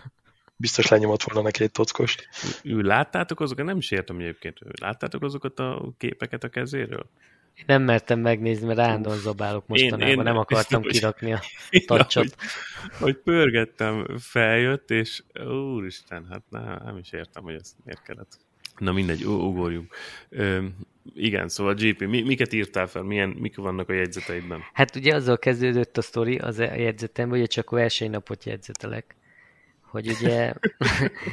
[0.58, 2.28] biztos lenyomott volna neki egy tockost.
[2.63, 3.65] Ő láttátok azokat?
[3.65, 4.60] Nem is értem egyébként.
[4.80, 7.10] Láttátok azokat a képeket a kezéről?
[7.54, 11.41] Én nem mertem megnézni, mert állandóan zabálok mostanában, én, én, nem akartam én, kirakni a
[11.86, 12.36] tacsot.
[12.36, 15.24] Hogy, hogy pörgettem, feljött, és
[15.76, 18.38] úristen, hát nem, nem is értem, hogy ezt miért kellett.
[18.78, 19.96] Na mindegy, ugorjunk.
[20.30, 20.65] Ö,
[21.15, 23.02] igen, szóval GP, mi, miket írtál fel?
[23.02, 24.63] Milyen, mik vannak a jegyzeteidben?
[24.74, 29.15] Hát ugye azzal kezdődött a sztori, az a jegyzetem, hogy csak versenynapot jegyzetelek
[29.88, 30.54] hogy ugye...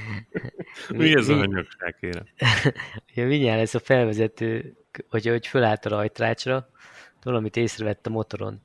[0.89, 2.25] mi ez a anyagság, kérem?
[3.11, 4.77] ugye mindjárt ez a felvezető,
[5.09, 6.69] hogy, hogy fölállt a rajtrácsra,
[7.23, 8.63] valamit észrevett a motoron.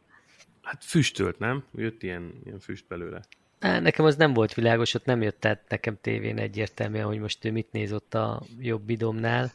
[0.62, 1.64] Hát füstölt, nem?
[1.76, 3.22] Jött ilyen, ilyen füst belőle.
[3.60, 7.46] Á, nekem az nem volt világos, ott nem jött át nekem tévén egyértelműen, hogy most
[7.46, 9.52] ő mit néz ott a jobb bidomnál,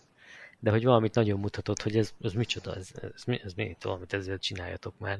[0.58, 4.12] de hogy valamit nagyon mutatott, hogy ez, ez micsoda, ez, ez, ez, ez még valamit
[4.12, 5.18] ezzel csináljatok már.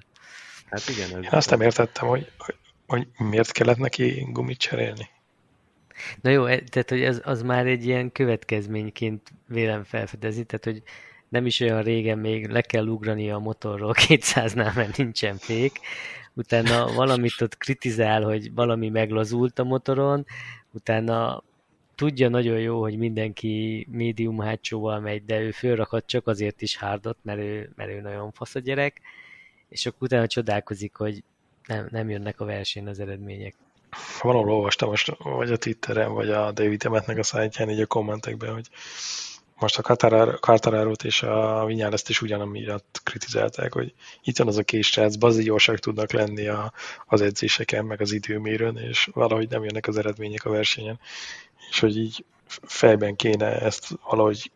[0.67, 1.09] Hát igen.
[1.09, 2.55] Ez Én azt nem értettem, hogy, hogy,
[2.87, 5.09] hogy miért kellett neki gumit cserélni.
[6.21, 10.83] Na jó, e, tehát hogy ez, az már egy ilyen következményként vélem felfedezni, tehát hogy
[11.29, 15.79] nem is olyan régen még le kell ugrani a motorról 200-nál, mert nincsen fék,
[16.33, 20.27] utána valamit ott kritizál, hogy valami meglazult a motoron,
[20.71, 21.43] utána
[21.95, 27.19] tudja nagyon jó, hogy mindenki médium hátsóval megy, de ő fölrakhat csak azért is hardot,
[27.23, 29.01] mert ő, mert ő nagyon fasz a gyerek,
[29.69, 31.23] és akkor utána csodálkozik, hogy
[31.67, 33.55] nem, nem jönnek a versenyen az eredmények
[34.21, 38.53] valahol olvastam most, vagy a Twitteren, vagy a David Emmetnek a szájtján, így a kommentekben,
[38.53, 38.69] hogy
[39.59, 39.97] most a
[40.41, 45.43] Cartarárot és a Vinyáleszt is ugyanamiatt kritizálták, hogy itt van az a kis srác, bazi
[45.43, 46.73] gyorsak tudnak lenni a,
[47.07, 50.99] az edzéseken, meg az időmérőn, és valahogy nem jönnek az eredmények a versenyen.
[51.71, 52.25] és hogy így
[52.63, 54.51] fejben kéne ezt valahogy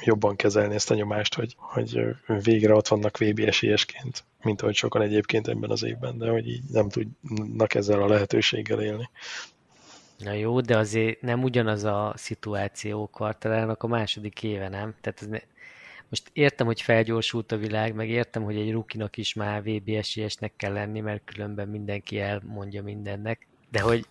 [0.00, 2.00] jobban kezelni ezt a nyomást, hogy, hogy
[2.42, 6.62] végre ott vannak VB esélyesként, mint ahogy sokan egyébként ebben az évben, de hogy így
[6.72, 9.10] nem tudnak ezzel a lehetőséggel élni.
[10.18, 14.94] Na jó, de azért nem ugyanaz a szituáció Quartarának a második éve, nem?
[15.00, 15.38] Tehát ez ne...
[16.08, 20.52] most értem, hogy felgyorsult a világ, meg értem, hogy egy rukinak is már VB esélyesnek
[20.56, 24.06] kell lenni, mert különben mindenki elmondja mindennek, de hogy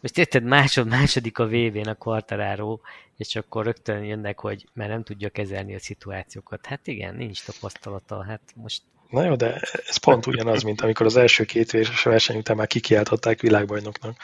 [0.00, 2.78] most érted, másod, második a VB-n a Quartararo,
[3.16, 6.66] és akkor rögtön jönnek, hogy mert nem tudja kezelni a szituációkat.
[6.66, 8.82] Hát igen, nincs tapasztalata, hát most...
[9.10, 13.40] Na jó, de ez pont ugyanaz, mint amikor az első két verseny után már kikiáltották
[13.40, 14.16] világbajnoknak.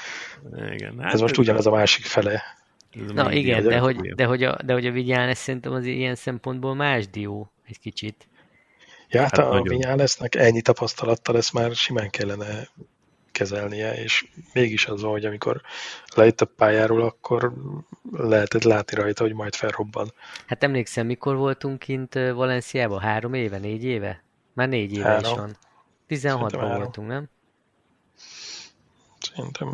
[0.71, 0.99] Igen.
[1.01, 2.43] Hát ez most ugyanaz a másik fele.
[2.93, 6.75] Na igen, de hogy, de, hogy a, de hogy a Vinyales szerintem az ilyen szempontból
[6.75, 8.29] más dió egy kicsit.
[9.09, 12.69] Ja, hát, hát a Vinyalesnek ennyi tapasztalattal ezt már simán kellene
[13.33, 15.61] kezelnie, és mégis az van, hogy amikor
[16.15, 17.53] lejött a pályáról, akkor
[18.13, 20.13] lehetett látni rajta, hogy majd felrobban.
[20.47, 23.01] Hát emlékszem, mikor voltunk kint Valenciában?
[23.01, 24.23] Három éve, négy éve?
[24.53, 25.31] Már négy éve három.
[25.31, 25.57] is van.
[26.09, 27.29] 16-ban voltunk, nem?
[29.21, 29.69] Szerintem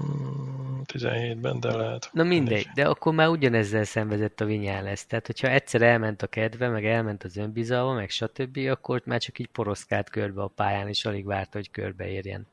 [0.93, 2.11] 17-ben, de lehet.
[2.13, 4.45] Na mindegy, mindegy, de akkor már ugyanezzel szenvedett a
[4.83, 5.07] lesz.
[5.07, 9.39] Tehát, hogyha egyszer elment a kedve, meg elment az önbizalma, meg stb., akkor már csak
[9.39, 12.47] így poroszkált körbe a pályán, és alig várta, hogy körbeérjen.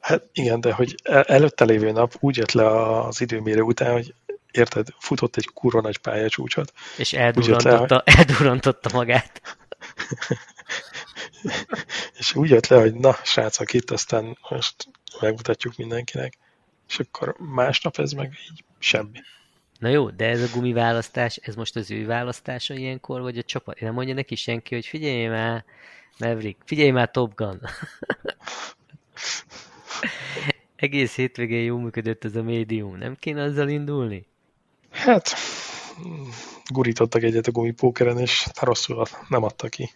[0.00, 2.66] Hát igen, de hogy előtte lévő nap úgy jött le
[3.00, 4.14] az időmérő után, hogy
[4.50, 6.72] érted, futott egy kurva nagy pályacsúcsot.
[6.96, 9.58] És eldurantotta, le, eldurantotta magát.
[12.18, 14.74] és úgy jött le, hogy na, srácok, itt aztán most
[15.20, 16.38] megmutatjuk mindenkinek.
[16.88, 19.20] És akkor másnap ez meg így semmi.
[19.78, 23.80] Na jó, de ez a gumiválasztás, ez most az ő választása ilyenkor, vagy a csapat?
[23.80, 25.64] Nem mondja neki senki, hogy figyelj már,
[26.18, 27.60] Maverick, figyelj már Top Gun.
[30.76, 32.96] Egész hétvégén jó működött ez a médium.
[32.96, 34.26] Nem kéne azzal indulni?
[34.90, 35.34] Hát,
[36.72, 39.90] gurítottak egyet a gumipókeren, és rosszul nem adta ki.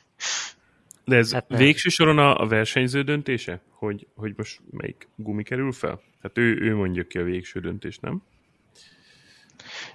[1.04, 3.60] De ez hát végső soron a, a versenyző döntése?
[3.70, 6.00] Hogy, hogy most melyik gumi kerül fel?
[6.22, 8.22] Hát ő, ő mondja ki a végső döntést, nem?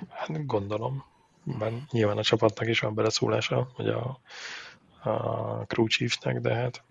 [0.09, 1.03] Hát gondolom.
[1.43, 4.19] Bár nyilván a csapatnak is van beleszólása, vagy a,
[5.03, 6.83] a crew chiefnek, de hát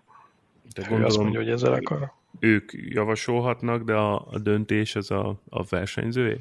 [0.73, 5.11] de ő gondolom, azt mondja, hogy ezzel akar ők javasolhatnak, de a, a döntés az
[5.11, 6.39] a, a versenyzőé?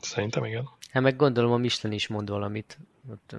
[0.00, 0.68] Szerintem igen.
[0.90, 2.78] Hát meg gondolom a Michelin is mond valamit.
[3.10, 3.36] Ott,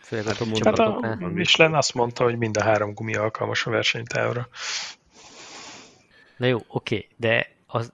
[0.00, 0.40] főleg hát,
[0.78, 4.48] a, hát a Michelin azt mondta, hogy mind a három gumi alkalmas a versenytávra.
[6.36, 7.92] Na jó, oké, de az,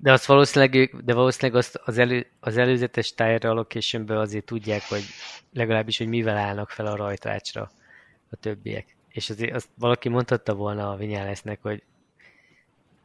[0.00, 5.02] de azt valószínűleg, de valószínűleg azt az, elő, az előzetes tire allocation azért tudják, hogy
[5.52, 7.70] legalábbis, hogy mivel állnak fel a rajtrácsra
[8.30, 8.96] a többiek.
[9.08, 11.82] És azért azt valaki mondhatta volna a Vinyálesznek, hogy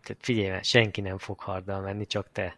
[0.03, 2.57] tehát figyelj, mert senki nem fog harddal menni, csak te.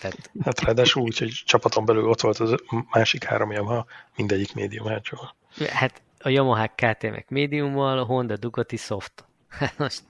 [0.00, 0.30] Tehát...
[0.40, 2.54] Hát ráadásul úgy, hogy csapaton belül ott volt az
[2.90, 5.16] másik három Yamaha, mindegyik médium hátsó.
[5.68, 9.24] Hát a Yamaha KTM-ek médiummal, a Honda Ducati soft.
[9.48, 10.02] Hát most...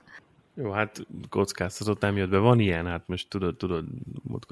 [0.61, 2.37] Jó, hát kockáztatott nem jött be.
[2.37, 3.85] Van ilyen, hát most tudod, tudod,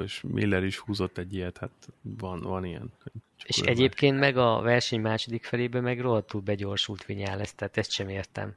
[0.04, 2.94] és Miller is húzott egy ilyet, hát van, van ilyen.
[3.36, 4.22] Csak és egyébként más.
[4.22, 8.56] meg a verseny második felében meg rohadtul begyorsult Vinyál lesz, tehát ezt sem értem.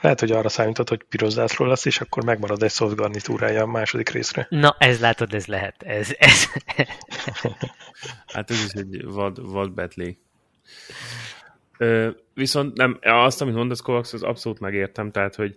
[0.00, 4.08] Lehet, hogy arra számított, hogy pirozzátról lesz, és akkor megmarad egy szoft garnitúrája a második
[4.08, 4.46] részre.
[4.50, 5.82] Na, ez látod, ez lehet.
[5.82, 6.44] Ez, ez.
[8.34, 10.18] hát ez is egy vad, vad betli.
[12.34, 15.56] Viszont nem, azt, amit mondasz, Kovacs, az abszolút megértem, tehát, hogy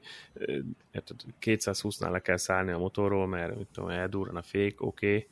[0.91, 5.27] érted, 220-nál le kell szállni a motorról, mert mit tudom, eldurran a fék, oké, okay,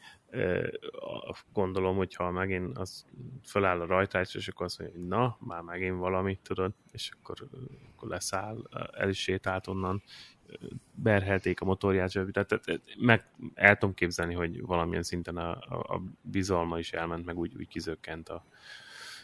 [1.53, 3.05] gondolom, hogyha megint az
[3.43, 7.47] föláll a rajtás, és akkor azt mondja, hogy na, már megint valamit tudod, és akkor,
[7.95, 8.57] akkor leszáll,
[8.91, 10.03] el is sétált onnan,
[10.93, 16.01] berhelték a motorját, tehát, tehát meg el tudom képzelni, hogy valamilyen szinten a, a, a
[16.21, 18.45] bizalma is elment, meg úgy, úgy kizökkent a,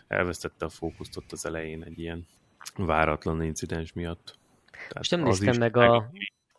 [0.08, 2.28] elvesztette a fókuszt ott az elején egy ilyen
[2.76, 4.38] váratlan incidens miatt.
[4.72, 6.12] Tehát Most nem néztem meg a,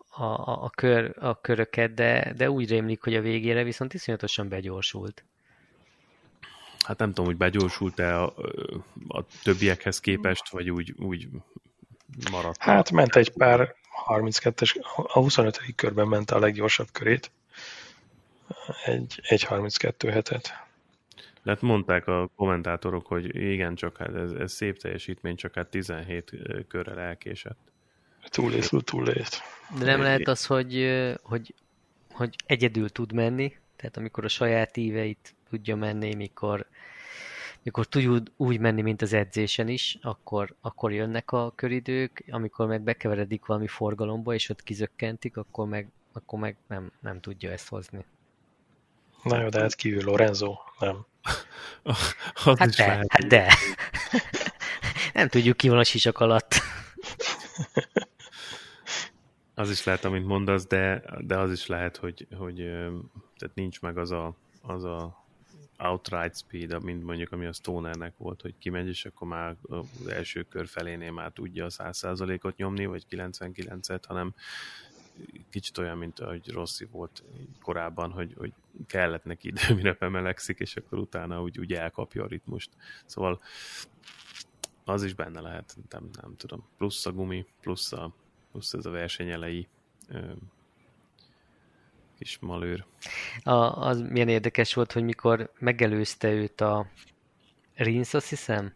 [0.09, 5.25] a, a, kör, a köröket, de, de úgy rémlik, hogy a végére viszont iszonyatosan begyorsult.
[6.87, 8.35] Hát nem tudom, hogy begyorsult-e a,
[9.09, 11.29] a többiekhez képest, vagy úgy, úgy
[12.31, 12.63] maradt.
[12.63, 13.75] Hát ment egy pár
[14.09, 15.61] 32-es, a 25.
[15.75, 17.31] körben ment a leggyorsabb körét.
[18.85, 20.65] Egy, egy 32 hetet.
[21.47, 25.69] De hát mondták a kommentátorok, hogy igen, csak hát ez, ez szép teljesítmény, csak hát
[25.69, 26.33] 17
[26.69, 27.59] körrel elkésett.
[28.25, 29.43] Túlészül túlét.
[29.79, 31.55] De nem lehet az, hogy, hogy,
[32.13, 36.67] hogy egyedül tud menni, tehát amikor a saját íveit tudja menni, mikor,
[37.63, 42.83] mikor tud úgy menni, mint az edzésen is, akkor, akkor jönnek a köridők, amikor meg
[42.83, 48.05] bekeveredik valami forgalomba, és ott kizökkentik, akkor meg, akkor meg nem, nem tudja ezt hozni.
[49.27, 51.07] Na jó, de hát kívül Lorenzo, nem.
[52.45, 53.55] Az hát, de, lehet, hát de.
[55.15, 56.55] nem tudjuk ki van a sisak alatt.
[59.55, 62.57] az is lehet, amit mondasz, de, de az is lehet, hogy, hogy
[63.37, 65.25] tehát nincs meg az a, az a
[65.79, 70.43] outright speed, mint mondjuk ami a Stonernek volt, hogy kimegy, és akkor már az első
[70.43, 74.35] kör felénél már tudja a 100%-ot nyomni, vagy 99-et, hanem
[75.51, 77.25] kicsit olyan, mint ahogy Rossi volt
[77.61, 78.53] korábban, hogy, hogy
[78.87, 82.71] kellett neki idő, mire bemelegszik, és akkor utána úgy, úgy elkapja a ritmust.
[83.05, 83.41] Szóval
[84.85, 86.69] az is benne lehet, nem, nem tudom.
[86.77, 88.13] Plusz a gumi, plusz, a,
[88.51, 89.69] plusz ez a versenyelei
[92.19, 92.85] kis malőr.
[93.43, 93.51] A,
[93.87, 96.87] az milyen érdekes volt, hogy mikor megelőzte őt a
[97.75, 98.73] Rinsz, azt hiszem,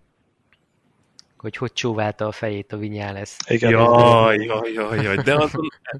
[1.41, 2.79] hogy hogy csóválta a fejét a
[3.13, 3.37] lesz.
[3.47, 3.71] Igen.
[3.71, 5.53] Jaj, jaj, jaj, jaj, de az,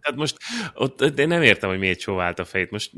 [0.03, 0.37] hát most
[0.75, 2.71] ott, de nem értem, hogy miért csóvált a fejét.
[2.71, 2.93] Most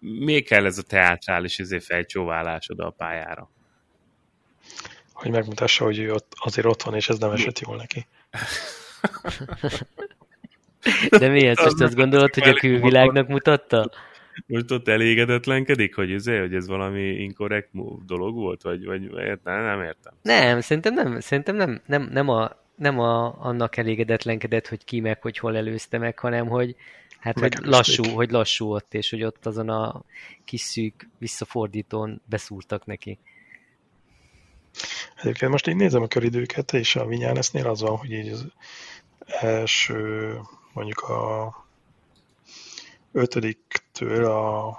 [0.00, 3.50] miért kell ez a teátrális izé fejcsóválás oda a pályára?
[5.12, 8.06] Hogy megmutassa, hogy ő ott, azért ott van, és ez nem esett jól neki.
[11.10, 11.60] De miért?
[11.60, 13.90] Most azt gondolod, hogy a külvilágnak mutatta?
[14.46, 17.68] Most ott elégedetlenkedik, hogy ez, hogy ez valami inkorrekt
[18.06, 18.62] dolog volt?
[18.62, 19.10] Vagy, vagy
[19.44, 20.12] nem, nem értem.
[20.22, 25.22] Nem, szerintem nem, szerintem nem, nem, nem, a, nem a, annak elégedetlenkedett, hogy ki meg,
[25.22, 26.76] hogy hol előzte meg, hanem hogy
[27.18, 30.02] hát hogy lassú, hogy lassú ott, és hogy ott azon a
[30.44, 33.18] kis szűk visszafordítón beszúrtak neki.
[35.16, 38.46] Egyébként most így nézem a köridőket, és a Vinyánesznél az van, hogy így az
[39.26, 40.34] első
[40.72, 41.52] mondjuk a
[43.14, 44.78] ötödiktől a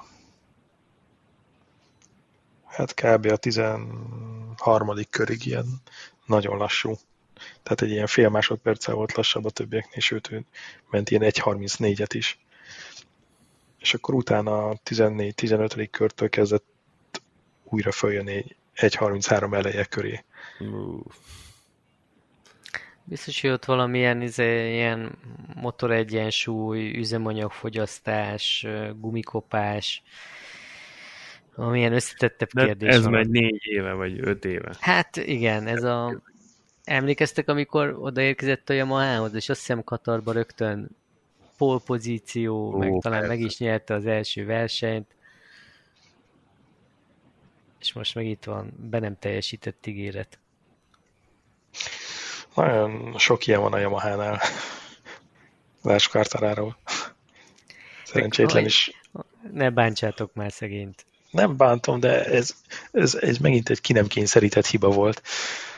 [2.66, 3.26] hát kb.
[3.26, 4.94] a 13.
[5.10, 5.82] körig ilyen
[6.26, 6.98] nagyon lassú.
[7.64, 10.46] Tehát egy ilyen fél másodperccel volt lassabb a többieknél, sőt ő
[10.90, 12.40] ment ilyen 1.34-et is.
[13.80, 15.88] És akkor utána a 14-15.
[15.92, 16.64] körtől kezdett
[17.64, 18.46] újra följönni
[18.76, 20.24] 1.33 eleje köré.
[20.60, 21.00] Uh.
[23.08, 25.12] Biztos, hogy ott valamilyen izé, ilyen
[25.56, 28.68] motoregyensúly, üzemanyagfogyasztás,
[29.00, 30.04] gumikopás,
[31.56, 33.12] amilyen összetettebb De kérdés ez van.
[33.12, 34.76] megy négy éve, vagy öt éve.
[34.80, 36.22] Hát igen, ez a...
[36.84, 40.90] Emlékeztek, amikor odaérkezett a Yamahához, és azt hiszem Katarba rögtön
[41.58, 43.36] polpozíció, Ó, meg talán persze.
[43.36, 45.08] meg is nyerte az első versenyt.
[47.80, 50.40] És most meg itt van, be nem teljesített ígéret.
[52.56, 54.40] Nagyon sok ilyen van a Yamaha-nál.
[55.82, 56.78] Láss Kartaráról.
[58.04, 59.02] Szerencsétlen is.
[59.52, 61.06] Ne bántsátok már szegényt.
[61.32, 62.56] Nem bántom, de ez,
[62.92, 65.22] ez, ez megint egy ki nem kényszerített hiba volt.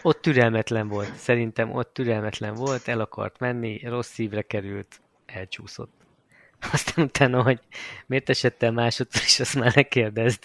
[0.01, 1.15] Ott türelmetlen volt.
[1.15, 5.96] Szerintem ott türelmetlen volt, el akart menni, rossz szívre került, elcsúszott.
[6.73, 7.59] Aztán utána, hogy
[8.05, 10.43] miért esett el másodszor is, azt már ne kérdezd.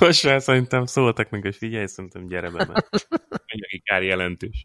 [0.00, 3.06] Most már szerintem szóltak meg, hogy figyelj, szerintem gyere be, mert
[3.84, 4.64] kár jelentős.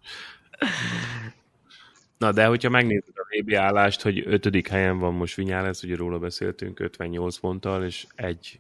[2.18, 6.20] Na, de hogyha megnézed a VB állást, hogy ötödik helyen van most lesz, ugye róla
[6.20, 8.60] beszéltünk, 58 ponttal, és egy,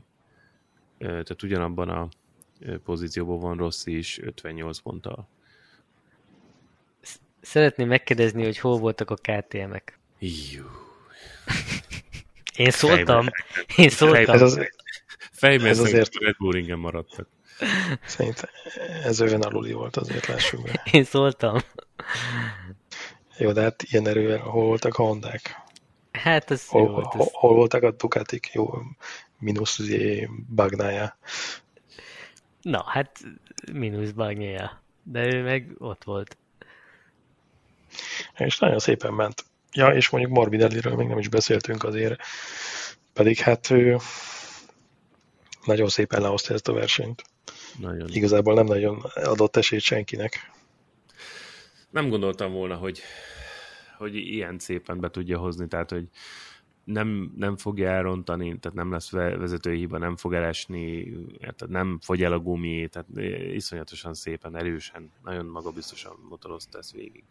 [0.97, 2.09] tehát ugyanabban a
[2.83, 5.27] pozícióban van Rossi is 58 ponttal.
[7.45, 9.99] Szeretném megkérdezni, hogy hol voltak a KTM-ek.
[10.19, 10.63] Jú.
[12.55, 13.27] Én szóltam.
[13.75, 14.35] Én szóltam.
[14.35, 14.59] Ez, az,
[15.31, 17.27] fejben ez azért Red Bull ingen maradtak.
[18.05, 18.49] Szerintem
[19.03, 20.83] ez övön aluli volt azért, lássuk be.
[20.91, 21.57] Én szóltam.
[23.37, 25.61] Jó, de hát ilyen erővel hol voltak a Hondák?
[26.11, 27.05] Hát ez hol, jó volt.
[27.05, 28.49] Hol, hol voltak a Ducatik?
[28.53, 28.73] Jó,
[29.39, 29.79] mínusz
[30.55, 31.17] bagnája.
[32.61, 33.19] Na, hát
[33.71, 34.81] mínusz bagnája.
[35.03, 36.37] De ő meg ott volt.
[38.37, 39.45] És nagyon szépen ment.
[39.71, 42.19] Ja, és mondjuk Morbidelliről még nem is beszéltünk azért,
[43.13, 43.97] pedig hát ő
[45.65, 47.23] nagyon szépen lehozta ezt a versenyt.
[47.79, 48.09] Nagyon.
[48.11, 50.51] Igazából nem nagyon adott esélyt senkinek.
[51.89, 53.01] Nem gondoltam volna, hogy,
[53.97, 56.07] hogy ilyen szépen be tudja hozni, tehát hogy
[56.83, 62.23] nem, nem fogja elrontani, tehát nem lesz vezetői hiba, nem fog elesni, tehát nem fogy
[62.23, 67.23] el a gumi, tehát iszonyatosan szépen, erősen, nagyon magabiztosan motorozta ezt végig.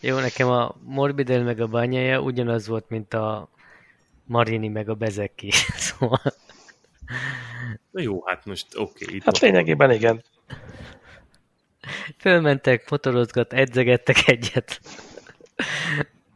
[0.00, 3.48] Jó, nekem a Morbidel meg a bányája ugyanaz volt, mint a
[4.24, 5.50] Marini meg a Bezeki.
[5.86, 6.20] Szóval...
[7.90, 9.04] Na jó, hát most oké.
[9.04, 10.22] Okay, hát lényegében igen.
[12.18, 14.80] Fölmentek, motorozgat, edzegettek egyet.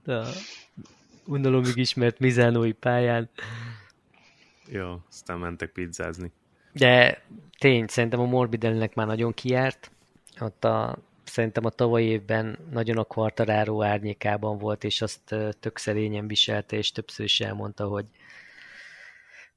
[0.07, 0.26] A
[1.26, 3.30] unalomig ismert Mizánói pályán.
[4.66, 6.32] Jó, aztán mentek pizzázni.
[6.72, 7.22] De
[7.59, 9.91] tény, szerintem a Morbidelnek már nagyon kiárt.
[10.41, 10.99] Ott a
[11.29, 16.93] szerintem a tavalyi évben nagyon a kvartaráró árnyékában volt, és azt tök szerényen viselte, és
[16.93, 18.07] többször is elmondta, hogy,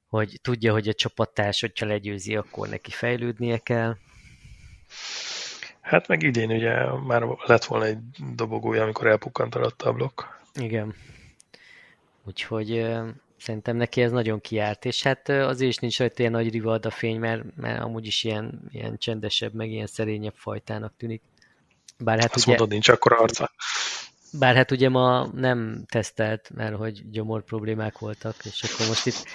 [0.10, 3.98] hogy tudja, hogy a csapattárs, hogyha legyőzi, akkor neki fejlődnie kell.
[5.82, 8.00] Hát meg idén ugye már lett volna egy
[8.36, 10.22] dobogója, amikor elpukkant alatta a blokk.
[10.54, 10.96] Igen.
[12.24, 12.88] Úgyhogy
[13.38, 17.20] szerintem neki ez nagyon kiárt, és hát azért is nincs rajta ilyen nagy rivalda fény,
[17.20, 21.22] mert, mert amúgy is ilyen, ilyen csendesebb, meg ilyen szerényebb fajtának tűnik.
[22.04, 23.52] Bár hát Azt ugye, mondod, nincs akkor arca.
[24.34, 29.26] Bár hát ugye ma nem tesztelt, mert hogy gyomor problémák voltak, és akkor most itt...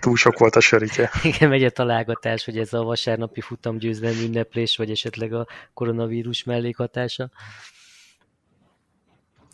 [0.00, 1.10] Túl sok volt a sörítje.
[1.22, 7.30] Igen, megy a találgatás, hogy ez a vasárnapi futamgyőzelem ünneplés, vagy esetleg a koronavírus mellékhatása.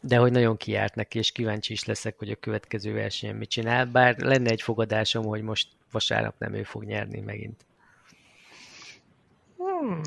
[0.00, 3.86] De hogy nagyon kiárt neki, és kíváncsi is leszek, hogy a következő versenyen mit csinál,
[3.86, 7.64] bár lenne egy fogadásom, hogy most vasárnap nem ő fog nyerni megint.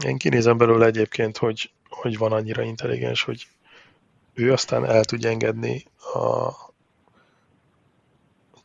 [0.05, 3.47] Én kinézem belőle egyébként, hogy, hogy van annyira intelligens, hogy
[4.34, 6.51] ő aztán el tudja engedni a...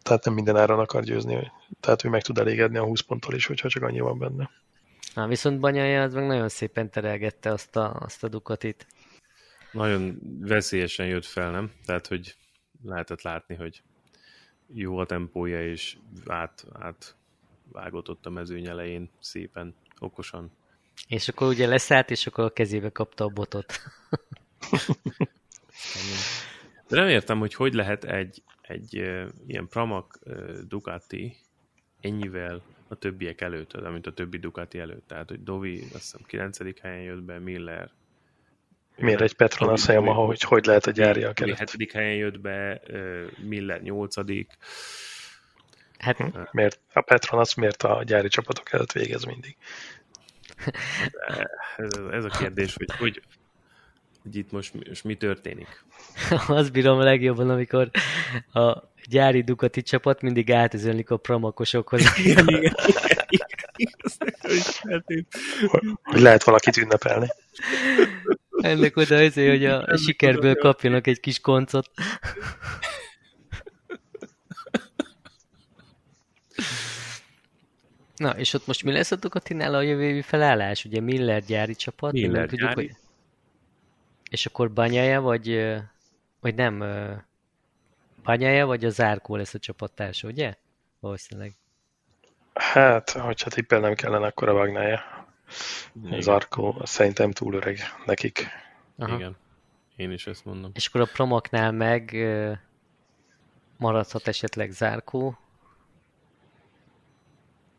[0.03, 1.53] Tehát nem minden áron akar győzni.
[1.81, 4.51] Tehát ő meg tud elégedni a 20 ponttal is, hogyha csak annyi van benne.
[5.15, 8.87] Na, viszont Banyaja az meg nagyon szépen terelgette azt a, azt a Ducatit.
[9.73, 11.73] Nagyon veszélyesen jött fel, nem?
[11.87, 12.37] Tehát, hogy
[12.85, 13.83] lehetett látni, hogy
[14.67, 15.97] jó a tempója, és
[16.27, 17.17] át, át
[17.73, 20.53] vágott ott a mezőny elején szépen, okosan.
[21.09, 23.73] És akkor ugye leszállt, és akkor a kezébe kapta a botot.
[26.89, 31.37] De nem értem, hogy hogy lehet egy, egy uh, ilyen Pramac uh, Ducati
[32.01, 35.07] ennyivel a többiek előtt, mint a többi Ducati előtt.
[35.07, 36.81] Tehát, hogy Dovi azt hiszem 9.
[36.81, 37.91] helyen jött be, Miller
[38.97, 41.33] Miért egy Petronas a Yamaha, hogy hogy lehet a gyári a?
[41.35, 41.93] 7.
[41.93, 42.81] helyen jött be,
[43.37, 44.15] Miller 8.
[45.99, 49.57] Hát, miért, a Petronas miért a gyári csapatok előtt végez mindig?
[51.77, 53.23] Ez, ez a kérdés, hogy, hogy,
[54.23, 55.85] hogy itt most, most mi történik?
[56.49, 57.91] Azt bírom a legjobban, amikor
[58.53, 62.03] a gyári Ducati csapat mindig átüzönlik a pramakosokhoz.
[62.19, 62.75] Igen, igen,
[65.07, 65.27] igen.
[66.03, 67.29] Hogy lehet valakit ünnepelni.
[68.61, 71.91] Ennek oda azért, hogy a sikerből kapjanak egy kis koncot.
[78.23, 80.85] Na, és ott most mi lesz a Ducatinál a jövő évi felállás?
[80.85, 82.13] Ugye Miller gyári csapat?
[82.13, 82.87] Miller tudjuk, gyári.
[82.87, 82.97] Hogy...
[84.31, 85.77] És akkor Banyája, vagy,
[86.41, 86.85] vagy nem,
[88.23, 90.55] Banyája, vagy a Zárkó lesz a csapattársa, ugye?
[91.01, 91.55] Valószínűleg.
[92.55, 95.27] Hát, hogyha tippelnem kellene, akkor a Vagnája.
[96.19, 98.47] Zarkó szerintem túl öreg nekik.
[98.99, 99.15] Aha.
[99.15, 99.37] Igen,
[99.97, 100.71] én is ezt mondom.
[100.75, 102.17] És akkor a promoknál meg
[103.77, 105.39] maradhat esetleg Zárkó,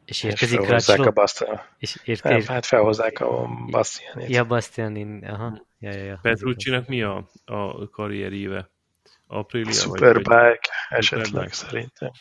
[0.06, 1.62] és érkezik és felhozzák a Bastian.
[1.78, 2.48] És érkezik...
[2.48, 4.30] Nem, hát felhozzák a Bastianit.
[4.30, 5.66] Ja, Bastianin, aha.
[5.80, 6.20] Ja, ja, ja.
[6.22, 8.70] Petrucci-nak mi a, a karrieríve?
[9.28, 9.72] Aprilia?
[9.72, 11.54] Superbike, vagy, esetleg Superbike.
[11.54, 12.12] szerintem.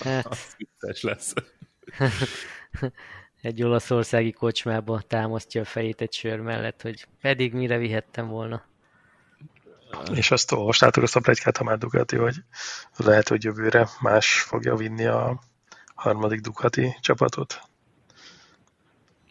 [0.00, 0.26] Hát.
[0.78, 1.34] Az lesz.
[3.42, 8.67] egy olaszországi kocsmába támasztja a fejét egy sör mellett, hogy pedig mire vihettem volna.
[10.14, 12.36] És azt olvastátok azt a plegykát, ha már Ducati, hogy
[12.96, 15.40] lehet, hogy jövőre más fogja vinni a
[15.94, 17.60] harmadik Ducati csapatot?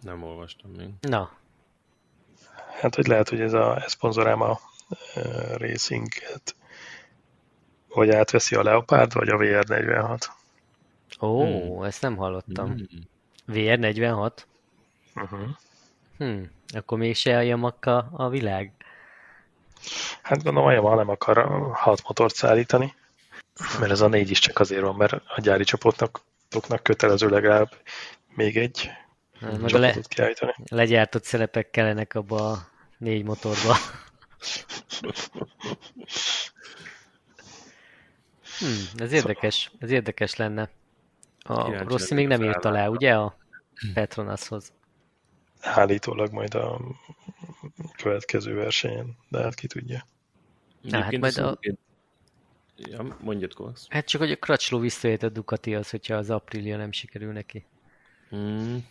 [0.02, 0.90] Nem olvastam még.
[1.02, 1.32] Na.
[2.82, 4.60] Hát, hogy lehet, hogy ez a szponzoráma
[5.58, 6.08] racing
[7.88, 10.26] vagy átveszi a Leopard, vagy a VR46.
[11.22, 11.84] Ó, hmm.
[11.84, 12.68] ezt nem hallottam.
[12.68, 12.86] Hmm.
[13.48, 14.32] VR46?
[15.16, 15.40] Uh-huh.
[16.18, 16.52] Hmm.
[16.74, 18.72] Akkor mégse a Yamaha a világ?
[20.22, 22.96] Hát gondolom a Yamaha nem akar hat motort szállítani,
[23.80, 26.22] mert ez a négy is csak azért van, mert a gyári csapatnak
[26.82, 27.70] kötelező legalább
[28.36, 28.92] még egy
[29.40, 30.54] meg a le, kiállítani.
[30.70, 32.68] legyártott szerepek kellenek abba a
[32.98, 33.76] négy motorba.
[38.60, 40.70] hmm, ez érdekes, ez érdekes lenne.
[41.40, 43.38] A Rossi még nem írta le, ugye, a
[43.94, 44.72] Petronashoz?
[45.62, 46.80] Állítólag majd a
[47.98, 50.06] következő versenyen, de hát ki tudja.
[50.82, 51.60] Na, hát majd a...
[52.78, 53.82] Ja, mondjad, Kovacs.
[53.90, 57.66] Hát csak, hogy a Crutchlow visszajött a Ducati az, hogyha az Aprilia nem sikerül neki.
[58.30, 58.86] Hmm.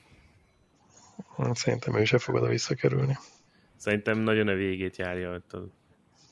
[1.53, 3.19] Szerintem ő se fog oda visszakerülni.
[3.77, 5.69] Szerintem nagyon a végét járja ott a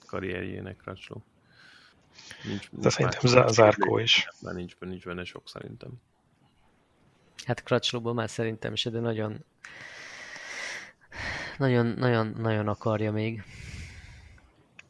[0.06, 1.20] karrierjének Crutchlow.
[2.44, 4.28] Nincs, De szerintem Zárkó is.
[4.40, 5.90] Már nincs, nincs benne sok szerintem.
[7.44, 9.44] Hát Crutchlowból már szerintem se, de nagyon
[11.58, 13.42] nagyon, nagyon, nagyon akarja még.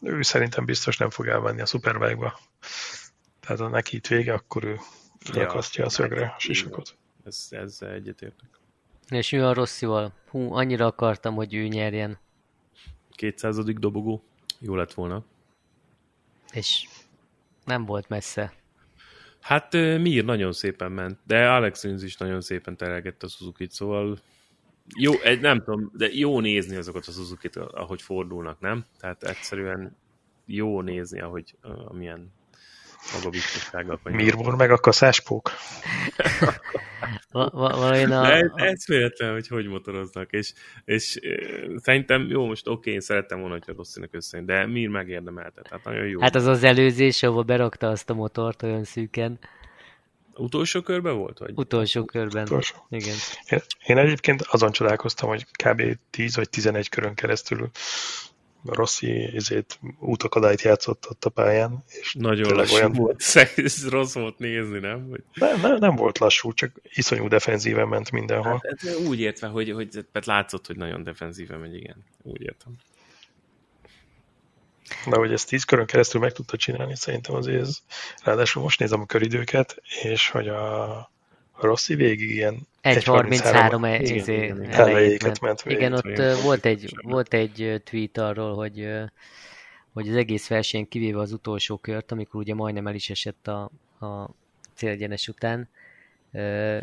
[0.01, 2.41] Ő szerintem biztos nem fog elvenni a Superbike-ba.
[3.41, 4.79] Tehát ha neki itt vége, akkor ő
[5.33, 6.97] rakasztja ja, a szögre a sisakot.
[7.25, 8.49] Ez, ezzel egyetértek.
[9.09, 10.12] És mi a Rosszival?
[10.31, 12.19] Hú, annyira akartam, hogy ő nyerjen.
[13.11, 13.65] 200.
[13.65, 14.23] dobogó.
[14.59, 15.25] Jó lett volna.
[16.53, 16.89] És
[17.65, 18.53] nem volt messze.
[19.41, 24.19] Hát Mir nagyon szépen ment, de Alex Rins is nagyon szépen terelgette a Suzuki-t, szóval
[24.97, 28.85] jó, egy, nem tudom, de jó nézni azokat a suzuki ahogy fordulnak, nem?
[29.01, 29.97] Tehát egyszerűen
[30.47, 31.55] jó nézni, ahogy
[31.89, 32.32] amilyen
[33.12, 34.01] magabiztossággal.
[34.03, 35.51] Mirmor meg a kaszáspók.
[37.30, 38.07] va, va, a...
[38.07, 40.53] De ez véletlen, hogy hogy motoroznak, és,
[40.85, 41.20] és
[41.76, 46.07] szerintem jó, most oké, én szerettem volna, hogyha Rosszinak összejön, de Mir megérdemelte, tehát nagyon
[46.07, 46.20] jó.
[46.20, 49.39] Hát az az előzés, ahol berakta azt a motort olyan szűken.
[50.37, 51.39] Utolsó körben volt?
[51.39, 51.53] Vagy?
[51.55, 52.43] Utolsó körben.
[52.43, 52.87] Utolsó.
[52.89, 53.14] Igen.
[53.49, 55.82] Én, én egyébként azon csodálkoztam, hogy kb.
[56.11, 57.70] 10 vagy 11 körön keresztül
[58.64, 61.85] Rossi ezért útakadályt játszott ott a pályán.
[62.01, 62.93] És Nagyon lassú olyan...
[62.93, 63.22] volt,
[63.57, 65.09] ez rossz volt nézni, nem?
[65.09, 65.22] Hogy...
[65.35, 68.61] Nem, nem, nem volt lassú, csak iszonyú defenzíven ment mindenhol.
[68.62, 72.05] Hát, hát úgy értve, hogy, hogy hát látszott, hogy nagyon defenzíven megy, igen.
[72.22, 72.72] Úgy értem.
[75.07, 77.78] De hogy ezt tíz körön keresztül meg tudta csinálni, szerintem azért ez,
[78.24, 81.11] ráadásul most nézem a köridőket, és hogy a
[81.61, 85.62] Rossi végig ilyen 1.33 e- izé elejét ment.
[85.62, 85.80] végig.
[85.80, 88.89] Igen, ott volt egy, volt egy tweet arról, hogy
[89.95, 93.70] hogy az egész verseny kivéve az utolsó kört, amikor ugye majdnem el is esett a,
[94.01, 94.30] a
[94.74, 95.68] célegyenes után,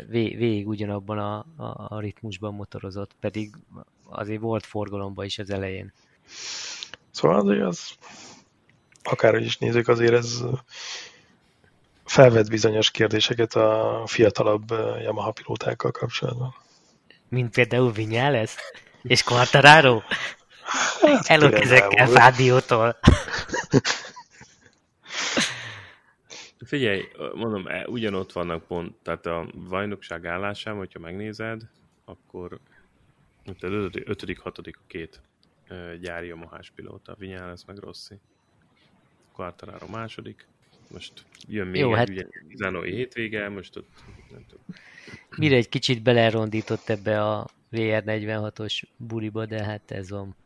[0.08, 3.54] vég, végig ugyanabban a, a, a ritmusban motorozott, pedig
[4.08, 5.92] azért volt forgalomba is az elején.
[7.12, 7.94] Szóval azért az,
[9.02, 10.42] akárhogy is nézzük, azért ez
[12.04, 14.70] felvet bizonyos kérdéseket a fiatalabb
[15.02, 16.54] Yamaha pilótákkal kapcsolatban.
[17.28, 18.56] Mint például Vinyales
[19.02, 20.00] és Quartararo?
[21.00, 22.98] Hát, Elok ezekkel Fádiótól.
[26.64, 31.62] Figyelj, mondom, e, ugyanott vannak pont, tehát a vajnokság állásán, hogyha megnézed,
[32.04, 32.58] akkor
[33.44, 35.20] 5 hatodik a két
[36.00, 38.14] gyári a mohás pilóta, Vinyales meg Rossi.
[39.32, 40.46] Quartararo második,
[40.92, 41.12] most
[41.48, 42.08] jön még Jó, egy hát...
[42.08, 43.88] ugye, Zanoi hétvége, most ott
[44.30, 44.64] nem tudom.
[45.36, 50.36] Mire egy kicsit belerondított ebbe a VR46-os buriba, de hát ez van.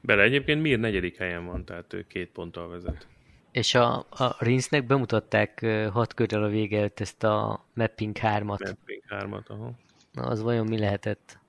[0.00, 3.06] Bele egyébként Mir negyedik helyen van, tehát ő két ponttal vezet.
[3.50, 8.44] És a, a Rinsnek bemutatták hat körrel a vége előtt ezt a Mapping 3-at.
[8.44, 9.72] Mapping 3-at, aha.
[10.12, 11.39] Na, az vajon mi lehetett?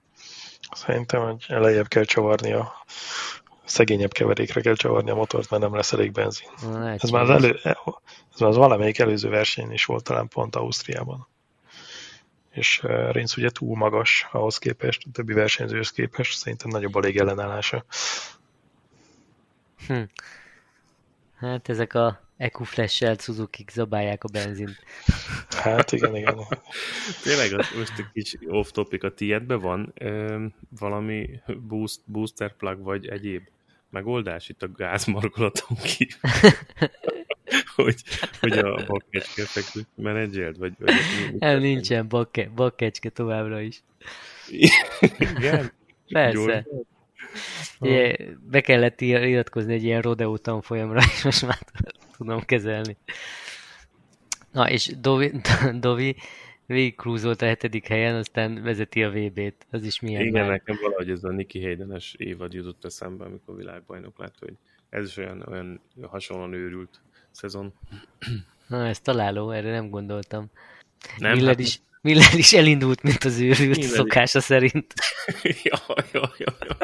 [0.71, 2.73] Szerintem, hogy elejjebb kell csavarni a
[3.65, 6.47] szegényebb keverékre kell csavarni a motort, mert nem lesz elég benzin.
[6.61, 10.55] Na, ez, már az elő, ez már az valamelyik előző verseny is volt talán pont
[10.55, 11.27] Ausztriában.
[12.51, 16.99] És uh, Rinsz ugye túl magas ahhoz képest, a többi versenyzőhöz képest, szerintem nagyobb a
[16.99, 17.85] légellenállása.
[19.87, 20.01] Hm.
[21.39, 24.83] Hát ezek a EQ-flash-el suzuki zabálják a benzint.
[25.49, 26.37] Hát igen, igen.
[27.23, 30.45] Tényleg most egy kis off-topic a tiédben van ö,
[30.79, 31.29] valami
[31.67, 33.41] boost, booster plug vagy egyéb
[33.89, 36.19] megoldás itt a gázmargolaton kívül?
[37.75, 38.01] hogy,
[38.39, 40.57] hogy a bakkecske fekvőt menedzselt?
[40.57, 40.93] Vagy, vagy
[41.39, 43.83] El nincsen bakke, bakkecske továbbra is.
[45.17, 45.71] Igen?
[46.07, 46.67] Persze.
[47.79, 48.15] Ugye,
[48.49, 51.59] be kellett iratkozni egy ilyen rodeo tanfolyamra, és most már
[52.25, 52.97] tudom kezelni.
[54.51, 55.31] Na, és Dovi,
[55.79, 56.15] Dovi
[56.65, 59.65] végig a hetedik helyen, aztán vezeti a VB-t.
[59.71, 60.51] Az is milyen Igen, már.
[60.51, 64.53] nekem valahogy ez a Niki Hayden-es évad jutott eszembe, amikor világbajnok lett, hogy
[64.89, 67.01] ez is olyan, olyan hasonlóan őrült
[67.31, 67.73] szezon.
[68.67, 70.45] Na, ez találó, erre nem gondoltam.
[71.17, 71.59] Nem, Miller, hát...
[71.59, 74.43] is, Miller is elindult, mint az őrült Miller szokása is.
[74.43, 74.93] szerint.
[75.63, 75.79] ja,
[76.13, 76.77] ja, ja, ja.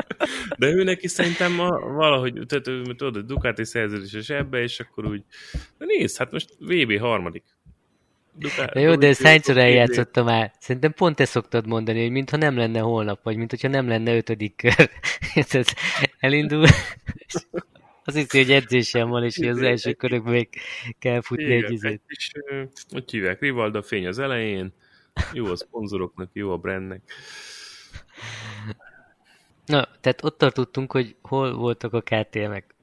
[0.57, 2.63] De ő neki szerintem a, valahogy, tehát
[2.97, 5.23] tudod, Ducati szerződéses ebbe, és akkor úgy,
[5.77, 7.43] de nézd, hát most VB harmadik.
[8.33, 10.51] Ducati, de jó, de ezt hányszor eljátszottam már.
[10.59, 14.55] Szerintem pont ezt szoktad mondani, hogy mintha nem lenne holnap, vagy mintha nem lenne ötödik
[14.55, 14.89] kör.
[16.19, 16.65] elindul,
[18.03, 20.49] az hiszi, hogy edzésem van, és hogy az első körökben még
[20.99, 22.01] kell futni Igen, egy izét.
[22.07, 22.31] És,
[22.89, 24.73] hogy hívják, Rivalda fény az elején,
[25.33, 27.01] jó a szponzoroknak, jó a brandnek.
[29.65, 32.75] Na, tehát ott tartottunk, hogy hol voltak a KTM-ek.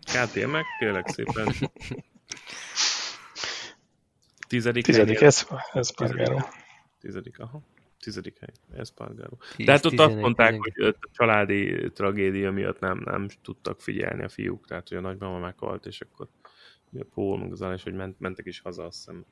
[0.00, 1.54] KTM-ek, kérlek szépen.
[4.48, 6.38] Tizedik, Tizedik ez, ez Pargaro.
[7.00, 7.62] Tizedik, aha.
[8.00, 9.36] Tizedik hely, ez Pargaro.
[9.64, 14.66] Tehát ott azt mondták, hogy a családi tragédia miatt nem, nem tudtak figyelni a fiúk,
[14.66, 16.28] tehát hogy a nagymama meghalt, és akkor
[16.98, 19.24] a Paul, meg az hogy ment, mentek is haza, azt hiszem.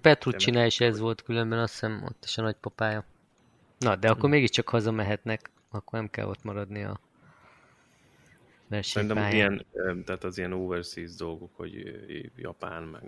[0.00, 3.04] Petrucci is ez volt különben, azt hiszem ott is a nagypapája.
[3.78, 4.30] Na, de akkor hmm.
[4.30, 7.00] mégiscsak hazamehetnek, akkor nem kell ott maradni a
[8.70, 9.66] Szerintem ilyen,
[10.04, 12.00] tehát az ilyen overseas dolgok, hogy
[12.36, 13.02] Japán, meg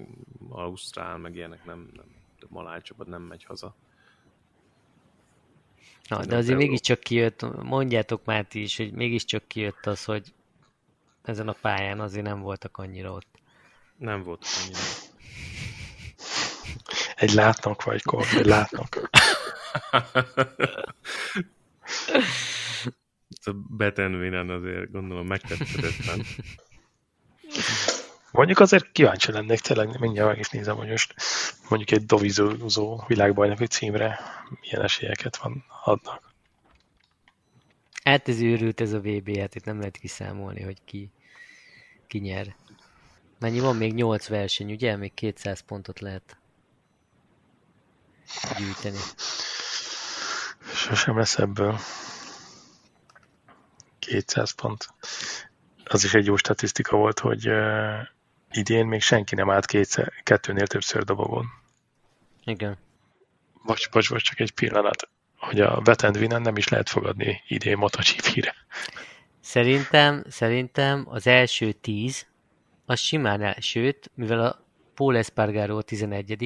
[0.48, 2.06] Ausztrál, meg ilyenek nem, nem
[2.48, 3.74] maláj csapat nem megy haza.
[6.08, 10.32] Na, de azért mégiscsak kijött, mondjátok már ti is, hogy mégiscsak kijött az, hogy
[11.22, 13.38] ezen a pályán azért nem voltak annyira ott.
[13.96, 14.99] Nem volt annyira.
[17.20, 19.10] Egy látnak vagy, kor, egy látnak.
[23.44, 26.24] a Betenvinen azért gondolom megtetszedetlen.
[28.32, 31.14] Mondjuk azért kíváncsi lennék, tényleg mindjárt meg is nézem, hogy most
[31.68, 34.18] mondjuk egy dovizózó világbajnoki címre
[34.60, 36.32] milyen esélyeket van, adnak.
[38.04, 41.10] Hát ez őrült ez a VB, hát itt nem lehet kiszámolni, hogy ki,
[42.06, 42.54] ki nyer.
[43.38, 43.76] Mennyi van?
[43.76, 44.96] Még 8 verseny, ugye?
[44.96, 46.39] Még 200 pontot lehet
[48.58, 48.98] gyűjteni.
[50.74, 51.78] Sosem lesz ebből
[53.98, 54.88] 200 pont.
[55.84, 57.98] Az is egy jó statisztika volt, hogy uh,
[58.50, 61.46] idén még senki nem állt kétszer, kettőnél többször dobogon.
[62.44, 62.78] Igen.
[63.64, 67.76] Bocs, bocs, bocs, csak egy pillanat, hogy a Wet Winen nem is lehet fogadni idén
[67.76, 68.54] MotoGP-re.
[69.40, 72.26] Szerintem, szerintem az első tíz,
[72.86, 74.64] az simán el, sőt, mivel a
[74.94, 76.36] Paul Espargaro a 11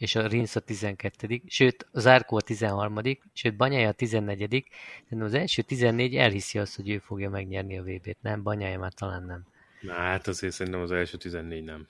[0.00, 3.00] és a Rins a 12 sőt, az Árkó a 13
[3.32, 4.64] sőt, Banyája a 14
[5.08, 8.42] de az első 14 elhiszi azt, hogy ő fogja megnyerni a VB-t, nem?
[8.42, 9.46] Banyája már talán nem.
[9.80, 11.86] Na hát azért szerintem az első 14 nem.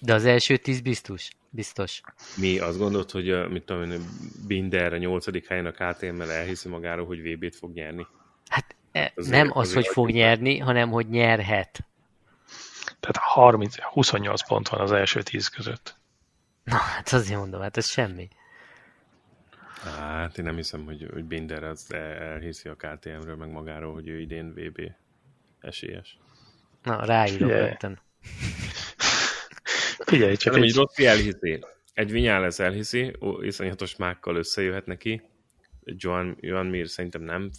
[0.00, 1.28] De az első 10 biztos.
[1.50, 2.00] Biztos.
[2.36, 4.02] Mi azt gondolt, hogy mit tudom én,
[4.46, 5.46] Binder a 8.
[5.48, 8.06] helyen a KTM-mel elhiszi magáról, hogy VB-t fog nyerni?
[8.48, 11.86] Hát e, azért, nem az, hogy fog nyerni, hanem hogy nyerhet.
[13.00, 15.96] Tehát 30, 28 pont van az első 10 között.
[16.68, 18.28] Na, hát azért mondom, hát ez semmi.
[19.84, 24.20] Hát én nem hiszem, hogy, hogy Binder az elhiszi a KTM-ről, meg magáról, hogy ő
[24.20, 24.80] idén VB
[25.60, 26.18] esélyes.
[26.82, 27.70] Na, ráírok yeah.
[27.70, 28.00] ötten.
[30.06, 30.74] Figyelj, csak nem, egy...
[30.74, 31.64] Rossi elhiszi.
[31.92, 35.22] Egy lesz elhiszi, iszonyatos mákkal összejöhet neki.
[35.84, 37.50] Joan, Joan Mir szerintem nem,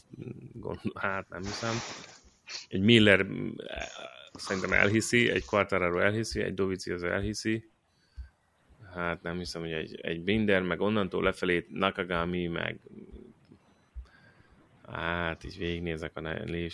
[0.54, 1.76] gond, hát nem hiszem.
[2.68, 3.26] Egy Miller
[4.34, 7.72] szerintem elhiszi, egy Quartararo elhiszi, egy Dovici az elhiszi.
[8.94, 12.80] Hát nem hiszem, hogy egy, egy Binder, meg onnantól lefelé Nakagami, meg
[14.92, 16.22] hát így végignézek a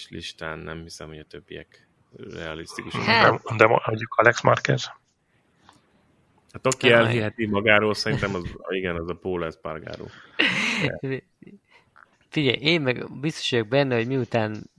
[0.09, 1.87] listán, nem hiszem, hogy a többiek
[2.33, 2.93] realisztikus.
[2.93, 3.41] Hát.
[3.43, 4.91] De, de mondjuk Alex Marquez?
[6.51, 10.05] Hát aki elhiheti magáról, szerintem az, igen, az a Paul Espargaro.
[12.35, 14.69] Figyelj, én meg biztos vagyok benne, hogy miután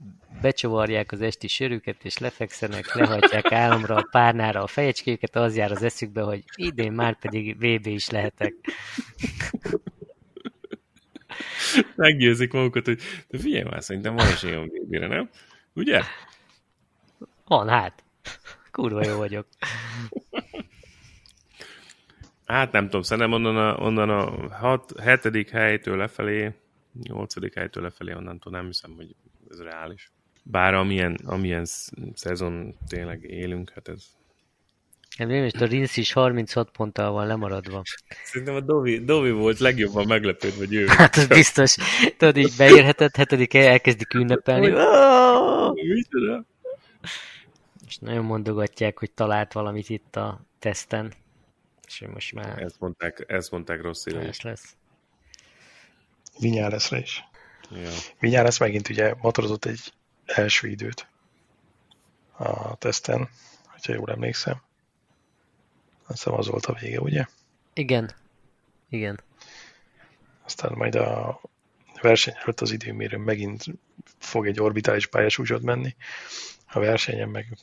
[0.41, 5.83] becsavarják az esti sörüket, és lefekszenek, lehagyják álomra a párnára a fejecskéket, az jár az
[5.83, 8.53] eszükbe, hogy idén már pedig VB is lehetek.
[11.95, 15.29] Meggyőzik magukat, hogy de figyelj már, szerintem van esélyem VB-re, nem?
[15.73, 16.01] Ugye?
[17.45, 18.03] Van, hát.
[18.71, 19.47] Kurva jó vagyok.
[22.45, 26.53] Hát nem tudom, szerintem onnan a, onnan a hat, hetedik helytől lefelé,
[27.03, 29.15] nyolcadik helytől lefelé, onnantól nem hiszem, hogy
[29.49, 30.11] ez reális.
[30.43, 31.65] Bár amilyen, amilyen
[32.13, 34.03] szezon tényleg élünk, hát ez...
[35.17, 37.81] Nem, nem, és a Rinsz is 36 ponttal van lemaradva.
[38.23, 40.85] Szerintem a Dovi, Dovi volt legjobban meglepődve, hogy ő.
[40.87, 41.75] Hát az biztos.
[42.17, 44.67] Tudod, így beérhetett, hetedik elkezdik ünnepelni.
[47.87, 51.13] És nagyon mondogatják, hogy talált valamit itt a teszten.
[51.87, 52.61] És most már...
[52.61, 54.05] Ezt mondták, ezt mondták rossz
[54.41, 54.75] lesz.
[56.39, 57.23] Vinyáreszre is.
[57.71, 57.89] Ja.
[58.19, 59.93] Vinyáresz megint ugye motorozott egy
[60.25, 61.07] első időt
[62.37, 63.29] a teszten,
[63.65, 64.61] hogyha jól emlékszem.
[66.07, 67.25] Azt hiszem az volt a vége, ugye?
[67.73, 68.11] Igen.
[68.89, 69.19] Igen.
[70.43, 71.41] Aztán majd a
[72.01, 73.65] verseny előtt az időmérő megint
[74.17, 75.95] fog egy orbitális pályasúcsot menni.
[76.67, 77.57] A versenyen meg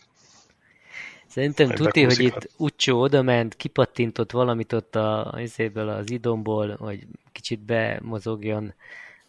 [1.34, 7.06] Szerintem tuti, hogy itt Ucsó oda ment, kipattintott valamit ott a, izéből az idomból, hogy
[7.32, 8.74] kicsit bemozogjon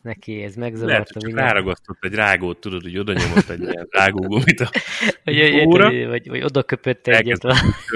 [0.02, 0.94] neki, ez megzavarta.
[0.94, 4.70] Lehet, hogy ráragasztott egy rágót, tudod, hogy oda nyomott egy ilyen rágógumit a
[5.24, 6.08] vagy, óra.
[6.08, 7.46] Vagy, vagy oda köpött egyet.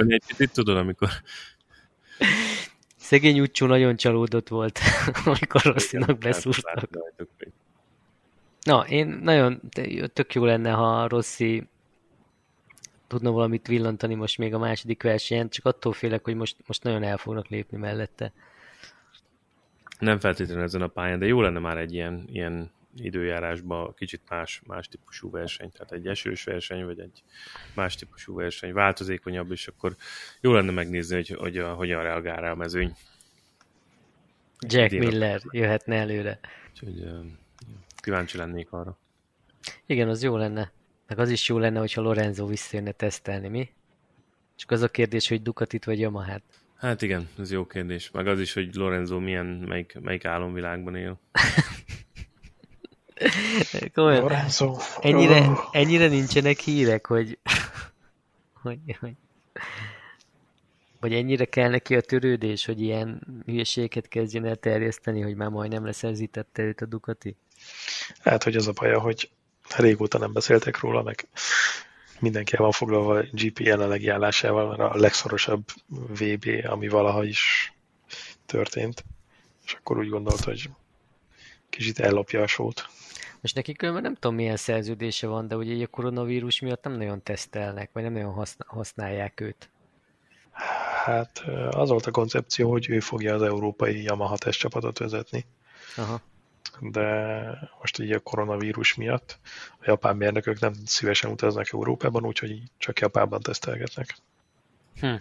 [0.07, 1.09] egy picit, tudod, amikor...
[3.09, 4.79] Szegény Ucsó nagyon csalódott volt,
[5.25, 6.89] amikor Rosszinak beszúrtak.
[8.61, 9.61] Na, én nagyon
[10.13, 11.67] tök jó lenne, ha Rossi
[13.09, 17.03] tudna valamit villantani most még a második versenyen, csak attól félek, hogy most, most nagyon
[17.03, 18.31] el fognak lépni mellette.
[19.99, 24.61] Nem feltétlenül ezen a pályán, de jó lenne már egy ilyen, ilyen időjárásban kicsit más,
[24.65, 27.23] más típusú verseny, tehát egy esős verseny, vagy egy
[27.75, 29.95] más típusú verseny, változékonyabb, és akkor
[30.41, 32.95] jó lenne megnézni, hogy, hogy a, hogyan reagál rá a mezőny.
[34.59, 36.39] Jack Miller jöhetne előre.
[36.69, 37.09] Úgyhogy
[37.95, 38.97] kíváncsi lennék arra.
[39.85, 40.71] Igen, az jó lenne.
[41.09, 43.69] Meg az is jó lenne, hogyha Lorenzo visszajönne tesztelni, mi?
[44.55, 46.43] Csak az a kérdés, hogy Ducatit vagy Yamaha-t.
[46.75, 48.11] Hát igen, ez jó kérdés.
[48.11, 51.19] Meg az is, hogy Lorenzo milyen, melyik, melyik álomvilágban él.
[53.93, 54.77] Komolyan, Lorenzo.
[55.01, 57.39] ennyire, ennyire nincsenek hírek, hogy,
[58.61, 59.13] hogy, hogy
[60.99, 65.85] vagy ennyire kell neki a törődés, hogy ilyen hülyeséget kezdjen el terjeszteni, hogy már majdnem
[65.85, 67.35] leszerzítette őt a Ducati?
[68.19, 69.29] Hát, hogy az a baja, hogy
[69.77, 71.27] régóta nem beszéltek róla, meg
[72.19, 77.73] mindenki el van foglalva GP jelenlegi állásával, mert a legszorosabb VB, ami valaha is
[78.45, 79.03] történt.
[79.65, 80.69] És akkor úgy gondolt, hogy
[81.69, 82.87] kicsit ellopja a sót.
[83.41, 87.23] Most neki különben nem tudom milyen szerződése van, de ugye a koronavírus miatt nem nagyon
[87.23, 89.69] tesztelnek, vagy nem nagyon haszn- használják őt.
[91.05, 95.45] Hát az volt a koncepció, hogy ő fogja az európai Yamaha testcsapatot vezetni,
[95.95, 96.21] Aha.
[96.81, 99.39] De most így a koronavírus miatt
[99.79, 104.15] a japán mérnökök nem szívesen utaznak Európában, úgyhogy csak Japánban tesztelgetnek.
[104.99, 105.15] Hm.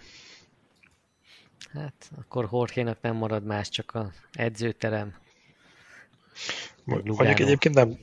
[1.73, 5.15] Hát akkor Horkénak nem marad más, csak a edzőterem.
[6.83, 7.87] Mondjuk egyébként nem,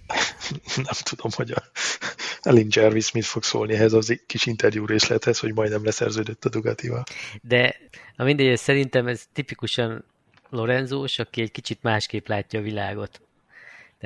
[0.76, 1.62] nem tudom, hogy a
[2.42, 7.04] Elin Jervis mit fog szólni ehhez az kis interjú részlethez, hogy majdnem leszerződött a Dugatival.
[7.42, 7.76] De
[8.16, 10.04] a mindegy, szerintem ez tipikusan
[10.50, 13.20] Lorenzós, aki egy kicsit másképp látja a világot.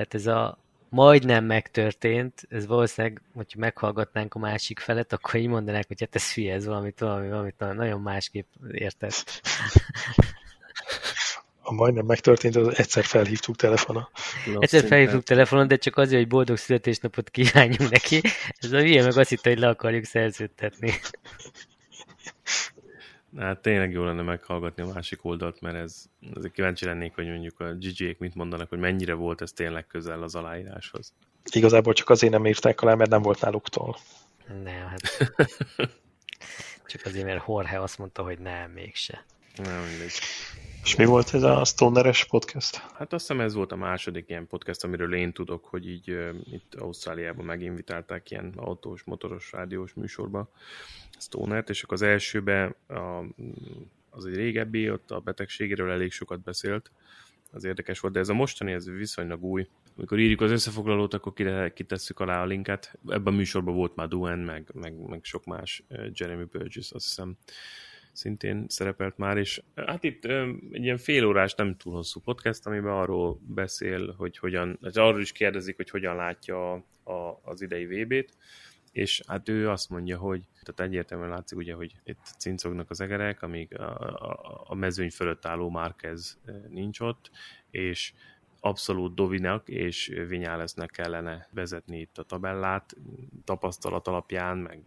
[0.01, 0.57] Tehát ez a
[0.89, 6.33] majdnem megtörtént, ez valószínűleg, hogyha meghallgatnánk a másik felet, akkor így mondanák, hogy hát ez
[6.33, 9.41] hülye, ez valamit, valami, valamit nagyon másképp értett.
[11.61, 14.09] A majdnem megtörtént, az egyszer felhívtuk telefona.
[14.59, 18.21] Egyszer felhívtuk telefonon, de csak azért, hogy boldog születésnapot kívánjunk neki.
[18.57, 20.93] Ez a hülye meg azt hitte, hogy le akarjuk szerződtetni.
[23.37, 27.59] Hát tényleg jó lenne meghallgatni a másik oldalt, mert ez, azért kíváncsi lennék, hogy mondjuk
[27.59, 31.13] a GG-ek mit mondanak, hogy mennyire volt ez tényleg közel az aláíráshoz.
[31.51, 33.97] Igazából csak azért nem írták alá, mert nem volt náluktól.
[34.63, 35.01] Nem, hát...
[36.91, 39.25] Csak azért, mert Jorge azt mondta, hogy nem, mégse.
[39.55, 40.11] Nem mindegy.
[40.83, 42.75] És mi volt ez a Stoneres podcast?
[42.75, 46.29] Hát azt hiszem ez volt a második ilyen podcast, amiről én tudok, hogy így uh,
[46.51, 50.49] itt Ausztráliában meginvitálták ilyen autós, motoros, rádiós műsorba
[51.19, 53.23] Stonert, és akkor az elsőben a,
[54.09, 56.91] az egy régebbi, ott a betegségéről elég sokat beszélt,
[57.51, 59.67] az érdekes volt, de ez a mostani, ez viszonylag új.
[59.97, 61.33] Amikor írjuk az összefoglalót, akkor
[61.73, 62.97] kitesszük alá a linket.
[63.07, 67.37] Ebben a műsorban volt már Duen, meg, meg, meg sok más, Jeremy Burgess, azt hiszem,
[68.11, 72.93] szintén szerepelt már, és hát itt ö, egy ilyen félórás, nem túl hosszú podcast, amiben
[72.93, 76.71] arról beszél, hogy hogyan, hát arról is kérdezik, hogy hogyan látja
[77.03, 78.37] a, az idei VB-t,
[78.91, 83.41] és hát ő azt mondja, hogy tehát egyértelműen látszik ugye, hogy itt cincognak az egerek,
[83.41, 86.39] amíg a, a, a mezőny fölött álló Márquez
[86.69, 87.31] nincs ott,
[87.69, 88.13] és
[88.63, 92.95] abszolút Dovinak és Vinyálesznek kellene vezetni itt a tabellát,
[93.43, 94.83] tapasztalat alapján, meg,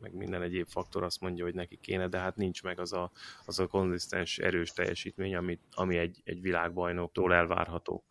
[0.00, 3.10] meg minden egyéb faktor azt mondja, hogy neki kéne, de hát nincs meg az a,
[3.44, 8.04] az a konzisztens, erős teljesítmény, ami, ami egy, egy világbajnoktól elvárható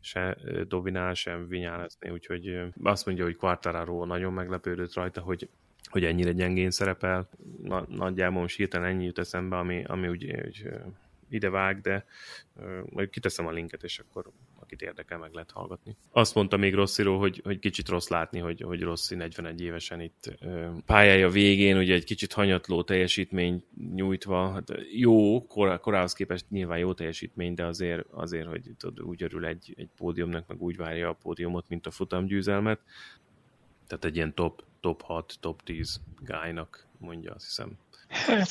[0.00, 0.36] se
[0.68, 5.48] Dovinál, sem Vinyálesznél, úgyhogy azt mondja, hogy Quartararo nagyon meglepődött rajta, hogy
[5.90, 7.28] hogy ennyire gyengén szerepel.
[7.62, 10.68] Na, nagyjából most hirtelen ennyi jut eszembe, ami, ami úgy, úgy
[11.30, 12.04] ide vág, de
[12.90, 15.96] majd kiteszem a linket, és akkor akit érdekel, meg lehet hallgatni.
[16.10, 20.38] Azt mondta még Rossziról, hogy, hogy kicsit rossz látni, hogy, hogy Rossi 41 évesen itt
[20.86, 23.64] pályája végén, ugye egy kicsit hanyatló teljesítmény
[23.94, 29.22] nyújtva, hát jó, korá, korához képest nyilván jó teljesítmény, de azért, azért hogy tudod, úgy
[29.22, 32.80] örül egy, egy pódiumnak, meg úgy várja a pódiumot, mint a futamgyőzelmet.
[33.86, 37.78] Tehát egy ilyen top, top 6, top 10 gájnak mondja, azt hiszem.
[38.08, 38.48] Hát,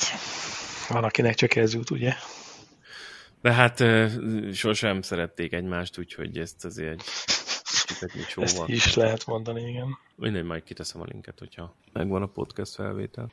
[0.88, 2.14] van akinek csak ez jut, ugye?
[3.40, 3.82] De hát
[4.54, 7.02] sosem szerették egymást, úgyhogy ezt azért
[8.00, 9.98] egy Ezt is lehet mondani, igen.
[10.14, 13.32] Mindegy, majd kiteszem a linket, hogyha megvan a podcast felvétel.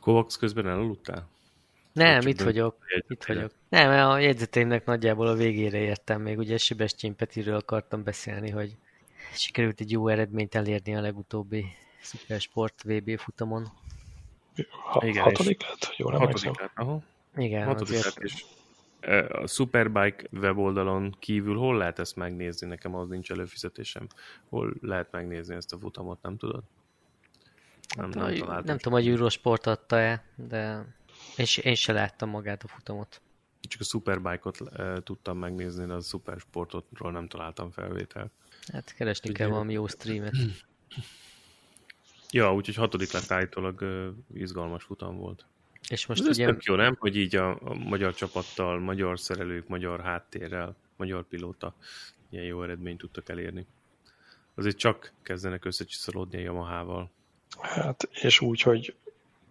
[0.00, 1.28] Kovacs közben elaludtál?
[1.92, 2.76] Nem, itt vagyok.
[3.08, 3.52] Itt vagyok.
[3.68, 6.22] Nem, a jegyzeteimnek nagyjából a végére értem.
[6.22, 8.76] Még ugye Sebestyén Petiről akartam beszélni, hogy
[9.34, 11.64] sikerült egy jó eredményt elérni a legutóbbi
[12.02, 13.72] Supersport VB futamon.
[14.70, 15.94] Ha, Igen, hatodik lett?
[15.96, 16.52] Jól emlékszem.
[16.60, 17.02] Lett, aha.
[17.36, 18.04] Igen, hatodik azért...
[18.04, 18.44] lett, és
[19.28, 22.66] a Superbike weboldalon kívül hol lehet ezt megnézni?
[22.66, 24.06] Nekem az nincs előfizetésem.
[24.48, 26.62] Hol lehet megnézni ezt a futamot, nem tudod?
[27.96, 30.84] Nem, nem, nem, nem tudom, hogy Eurosport adta-e, de
[31.36, 33.20] én, én se láttam magát a futamot.
[33.60, 38.32] Csak a Superbike-ot e, tudtam megnézni, de a Supersportotról nem találtam felvételt.
[38.72, 40.34] Hát keresni kell valami jó streamet.
[42.30, 43.84] Ja, úgyhogy hatodik lett állítólag
[44.34, 45.46] izgalmas futam volt.
[45.88, 46.46] És most Ez ugye...
[46.46, 46.96] tök jó, nem?
[46.98, 51.74] Hogy így a, a magyar csapattal, magyar szerelők, magyar háttérrel, magyar pilóta
[52.30, 53.66] ilyen jó eredményt tudtak elérni.
[54.54, 57.10] Azért csak kezdenek összecsiszolódni a Yamaha-val.
[57.60, 58.94] Hát, és úgy, hogy,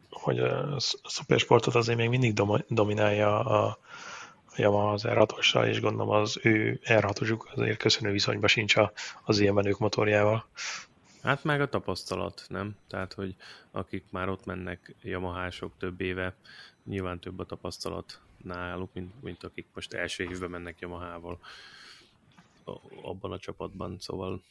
[0.09, 3.65] hogy a szupersportot azért még mindig dom- dominálja a,
[4.45, 5.25] a Yamaha az r
[5.65, 7.05] és gondolom az ő r
[7.55, 8.75] azért köszönő viszonyban sincs
[9.23, 10.47] az ilyen menők motorjával.
[11.22, 12.76] Hát meg a tapasztalat, nem?
[12.88, 13.36] Tehát, hogy
[13.72, 16.36] akik már ott mennek Yamahások több éve,
[16.84, 21.39] nyilván több a tapasztalat náluk, mint, mint akik most első évben mennek Yamahával
[23.01, 24.43] abban a csapatban, szóval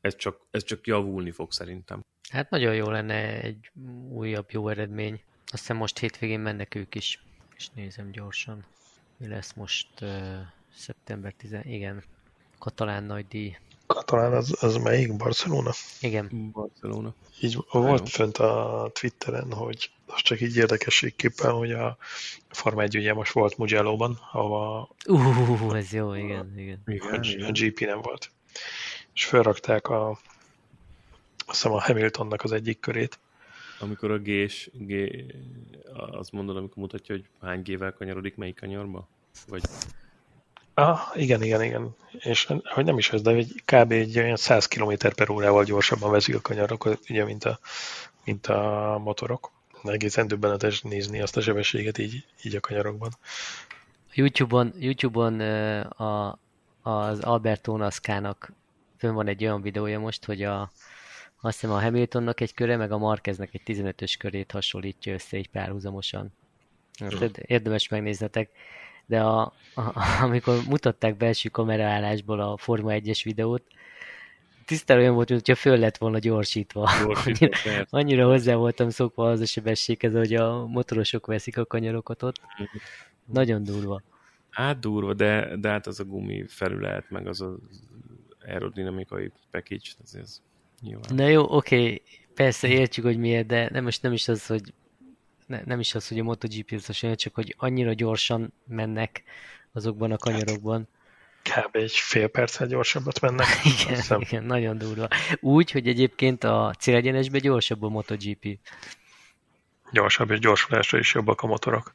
[0.00, 2.00] ez csak, ez csak javulni fog szerintem.
[2.30, 3.70] Hát nagyon jó lenne egy
[4.08, 5.22] újabb jó eredmény.
[5.46, 7.22] Azt hiszem most hétvégén mennek ők is,
[7.56, 8.64] és nézem gyorsan.
[9.16, 10.40] Mi lesz most uh,
[10.74, 12.04] szeptember 10 igen,
[12.58, 13.56] katalán nagy díj.
[13.86, 15.16] Katalán az, az melyik?
[15.16, 15.70] Barcelona?
[16.00, 16.50] Igen.
[16.52, 17.14] Barcelona.
[17.40, 18.04] Így volt jó.
[18.04, 21.96] fönt a Twitteren, hogy az csak így érdekességképpen, hogy a
[22.50, 26.82] Forma 1 ugye most volt Mugello-ban, ahova uh, ez jó, igen, igen.
[26.86, 27.48] igen, igen.
[27.48, 28.30] A GP nem volt.
[29.14, 30.18] És felrakták a, azt
[31.46, 33.18] hiszem a Hamiltonnak az egyik körét.
[33.78, 34.94] Amikor a G-s, G,
[36.10, 39.08] azt mondod, amikor mutatja, hogy hány G-vel kanyarodik melyik kanyarba?
[39.48, 39.62] Vagy
[40.74, 41.94] Ah, igen, igen, igen.
[42.10, 43.92] És hogy nem is ez, de hogy kb.
[43.92, 47.58] egy olyan 100 km per órával gyorsabban veszik a kanyarok, ugye, mint a,
[48.24, 49.52] mint a motorok.
[49.82, 53.16] Egészen döbbenetes nézni azt a sebességet így, így a kanyarokban.
[54.14, 55.40] YouTube-on, YouTube-on
[55.90, 56.38] a,
[56.82, 58.52] az Alberto Naskának
[58.96, 60.70] fönn van egy olyan videója most, hogy a,
[61.40, 65.48] azt hiszem a Hamiltonnak egy köre, meg a Marqueznek egy 15-ös körét hasonlítja össze egy
[65.48, 66.32] párhuzamosan.
[66.98, 68.50] Hát, érdemes megnéznetek
[69.06, 69.82] de a, a,
[70.22, 73.62] amikor mutatták belső kameraállásból a Forma 1-es videót,
[74.66, 76.90] tisztán olyan volt, hogyha föl lett volna gyorsítva.
[77.24, 82.40] annyira, annyira hozzá voltam szokva az a sebességhez, hogy a motorosok veszik a kanyarokat ott.
[83.32, 84.02] Nagyon durva.
[84.50, 87.58] Hát durva, de, de hát az a gumi felület, meg az az
[88.46, 90.40] aerodinamikai package, ez, ez
[90.80, 91.14] nyilván.
[91.14, 92.02] Na jó, oké, okay.
[92.34, 94.72] persze értjük, hogy miért, de nem most nem is az, hogy
[95.46, 99.22] ne, nem is az, hogy a MotoGP az csak hogy annyira gyorsan mennek
[99.72, 100.88] azokban a kanyarokban.
[101.42, 101.76] Kb.
[101.76, 103.46] egy fél perccel gyorsabbat mennek.
[103.78, 105.08] igen, igen, nagyon durva.
[105.40, 108.58] Úgy, hogy egyébként a célegyenesben gyorsabb a MotoGP.
[109.92, 111.92] Gyorsabb és gyorsulásra is jobbak a motorok.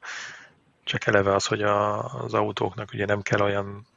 [0.84, 3.88] Csak eleve az, hogy a, az autóknak ugye nem kell olyan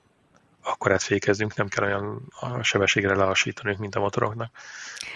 [0.62, 4.50] akkor fékezzünk, nem kell olyan a sebességre lelassítanunk, mint a motoroknak.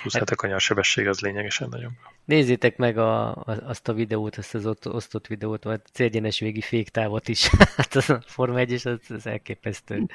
[0.00, 1.92] Plusz hát, hát a kanyar sebesség az lényegesen nagyobb.
[2.24, 7.28] Nézzétek meg a, a, azt a videót, azt az osztott videót, vagy célgyenes végi féktávot
[7.28, 7.48] is.
[7.76, 10.06] hát az a Forma 1 az, az elképesztő.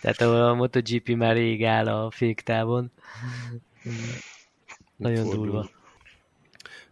[0.00, 2.90] Tehát ahol a MotoGP már rég áll a féktávon.
[4.96, 5.44] Nagyon Fordul.
[5.44, 5.68] durva.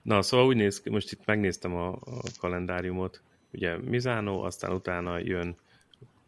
[0.02, 5.18] Na, szóval úgy néz ki, most itt megnéztem a, a kalendáriumot, ugye Mizano, aztán utána
[5.18, 5.56] jön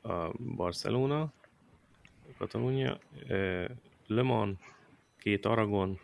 [0.03, 1.33] a Barcelona,
[2.39, 2.99] Katalónia,
[4.07, 4.57] Le Mans,
[5.19, 6.01] két Aragon,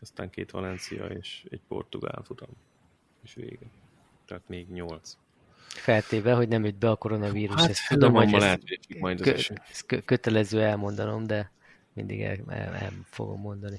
[0.00, 2.48] aztán két Valencia és egy portugál futam.
[3.22, 3.66] És vége.
[4.26, 5.16] Tehát még nyolc.
[5.68, 7.60] Feltéve, hogy nem jött be a koronavírus.
[7.60, 8.58] Hát, ezt tudom, hogy ezt,
[8.98, 9.34] majd kö,
[9.70, 11.50] ez kötelező elmondanom, de
[11.92, 13.78] mindig el, el, el fogom mondani.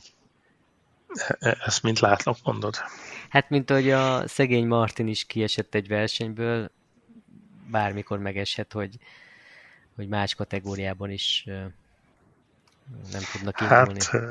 [1.39, 2.75] E, ezt mint látlak mondod?
[3.29, 6.71] Hát, mint hogy a szegény Martin is kiesett egy versenyből,
[7.71, 8.97] bármikor megeshet, hogy
[9.97, 11.43] hogy más kategóriában is
[13.11, 14.03] nem tudnak indulni.
[14.03, 14.21] Hát,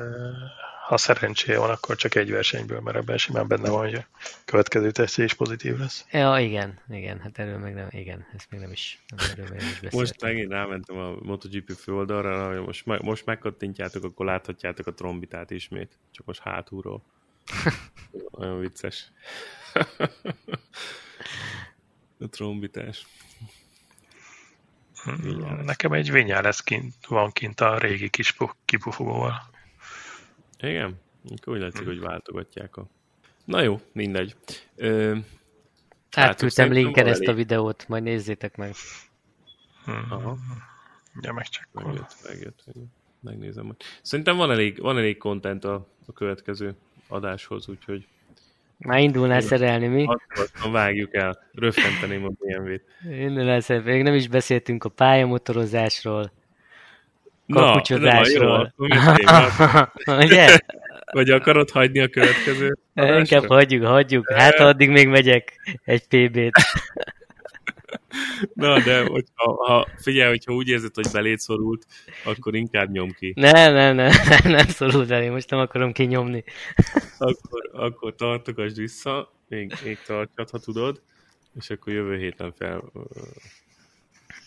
[0.87, 4.05] ha szerencséje van, akkor csak egy versenyből, mert ebben simán benne van, hogy a
[4.45, 6.05] következő tesztje is pozitív lesz.
[6.11, 9.59] Ja, igen, igen, hát erről meg nem, igen, ezt még nem is, nem, erről még
[9.59, 14.93] nem is Most megint rámentem a MotoGP főoldalra, hogy most, most megkattintjátok, akkor láthatjátok a
[14.93, 17.03] trombitát ismét, csak most hátulról.
[18.39, 19.11] Olyan vicces.
[22.19, 23.05] a trombitás.
[25.63, 26.09] Nekem egy
[26.41, 28.35] lesz kint, van kint a régi kis
[28.65, 29.41] kipufogóval.
[30.59, 30.99] Igen?
[31.35, 32.87] Akkor úgy látszik, hogy váltogatják a...
[33.45, 34.35] Na jó, mindegy.
[34.75, 35.17] Ö,
[36.11, 38.75] Átküldtem linken ezt a videót, majd nézzétek meg.
[39.83, 40.05] Hmm.
[40.09, 40.37] Aha.
[41.21, 42.91] Ja, meg csak megjött, megjött, megjött.
[43.19, 43.77] Megnézem majd.
[44.01, 46.75] Szerintem van elég, van elég content a, a következő
[47.07, 48.07] adáshoz, úgyhogy
[48.77, 50.05] már indulnál szerelni, mi?
[50.27, 51.37] Azt vágjuk el.
[51.53, 52.81] Röffenteném a BMW-t.
[53.19, 53.91] Indulnál szerelni.
[53.91, 56.31] Még nem is beszéltünk a pályamotorozásról,
[57.47, 58.73] kapucsozásról.
[58.75, 59.87] Na,
[60.23, 60.57] Ugye?
[61.11, 63.17] Vagy akarod hagyni a következő adásra?
[63.17, 64.31] Inkább hagyjuk, hagyjuk.
[64.31, 65.53] Hát addig még megyek
[65.83, 66.59] egy PB-t.
[68.53, 71.85] Na, de hogyha, ha, figyelj, hogyha úgy érzed, hogy beléd szorult,
[72.23, 73.33] akkor inkább nyom ki.
[73.35, 76.43] Nem, nem, nem, nem, nem szorult elé, most nem akarom kinyomni.
[77.17, 81.01] Akkor, akkor tartogasd vissza, még, még tartsad, ha tudod,
[81.59, 82.83] és akkor jövő héten fel,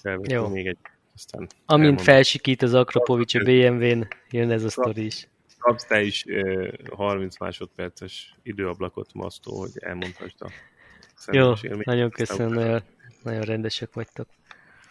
[0.02, 0.78] felvetünk még egy
[1.14, 2.04] aztán Amint elmondom.
[2.04, 5.28] felsikít az Akropovics a BMW-n, jön ez a sztori is.
[5.58, 6.24] Kapsz te is
[6.90, 10.50] 30 másodperces időablakot, Masztó, hogy elmondhasd a
[11.32, 11.52] Jó,
[11.84, 12.82] nagyon köszönöm,
[13.22, 14.28] nagyon rendesek vagytok.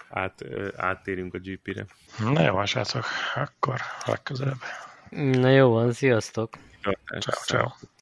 [0.10, 1.86] át, áttérünk a GP-re.
[2.34, 3.06] Na jó, srácok,
[3.36, 4.60] akkor legközelebb.
[5.10, 6.58] Na jó van, sziasztok!
[7.20, 7.68] Ciao, ciao.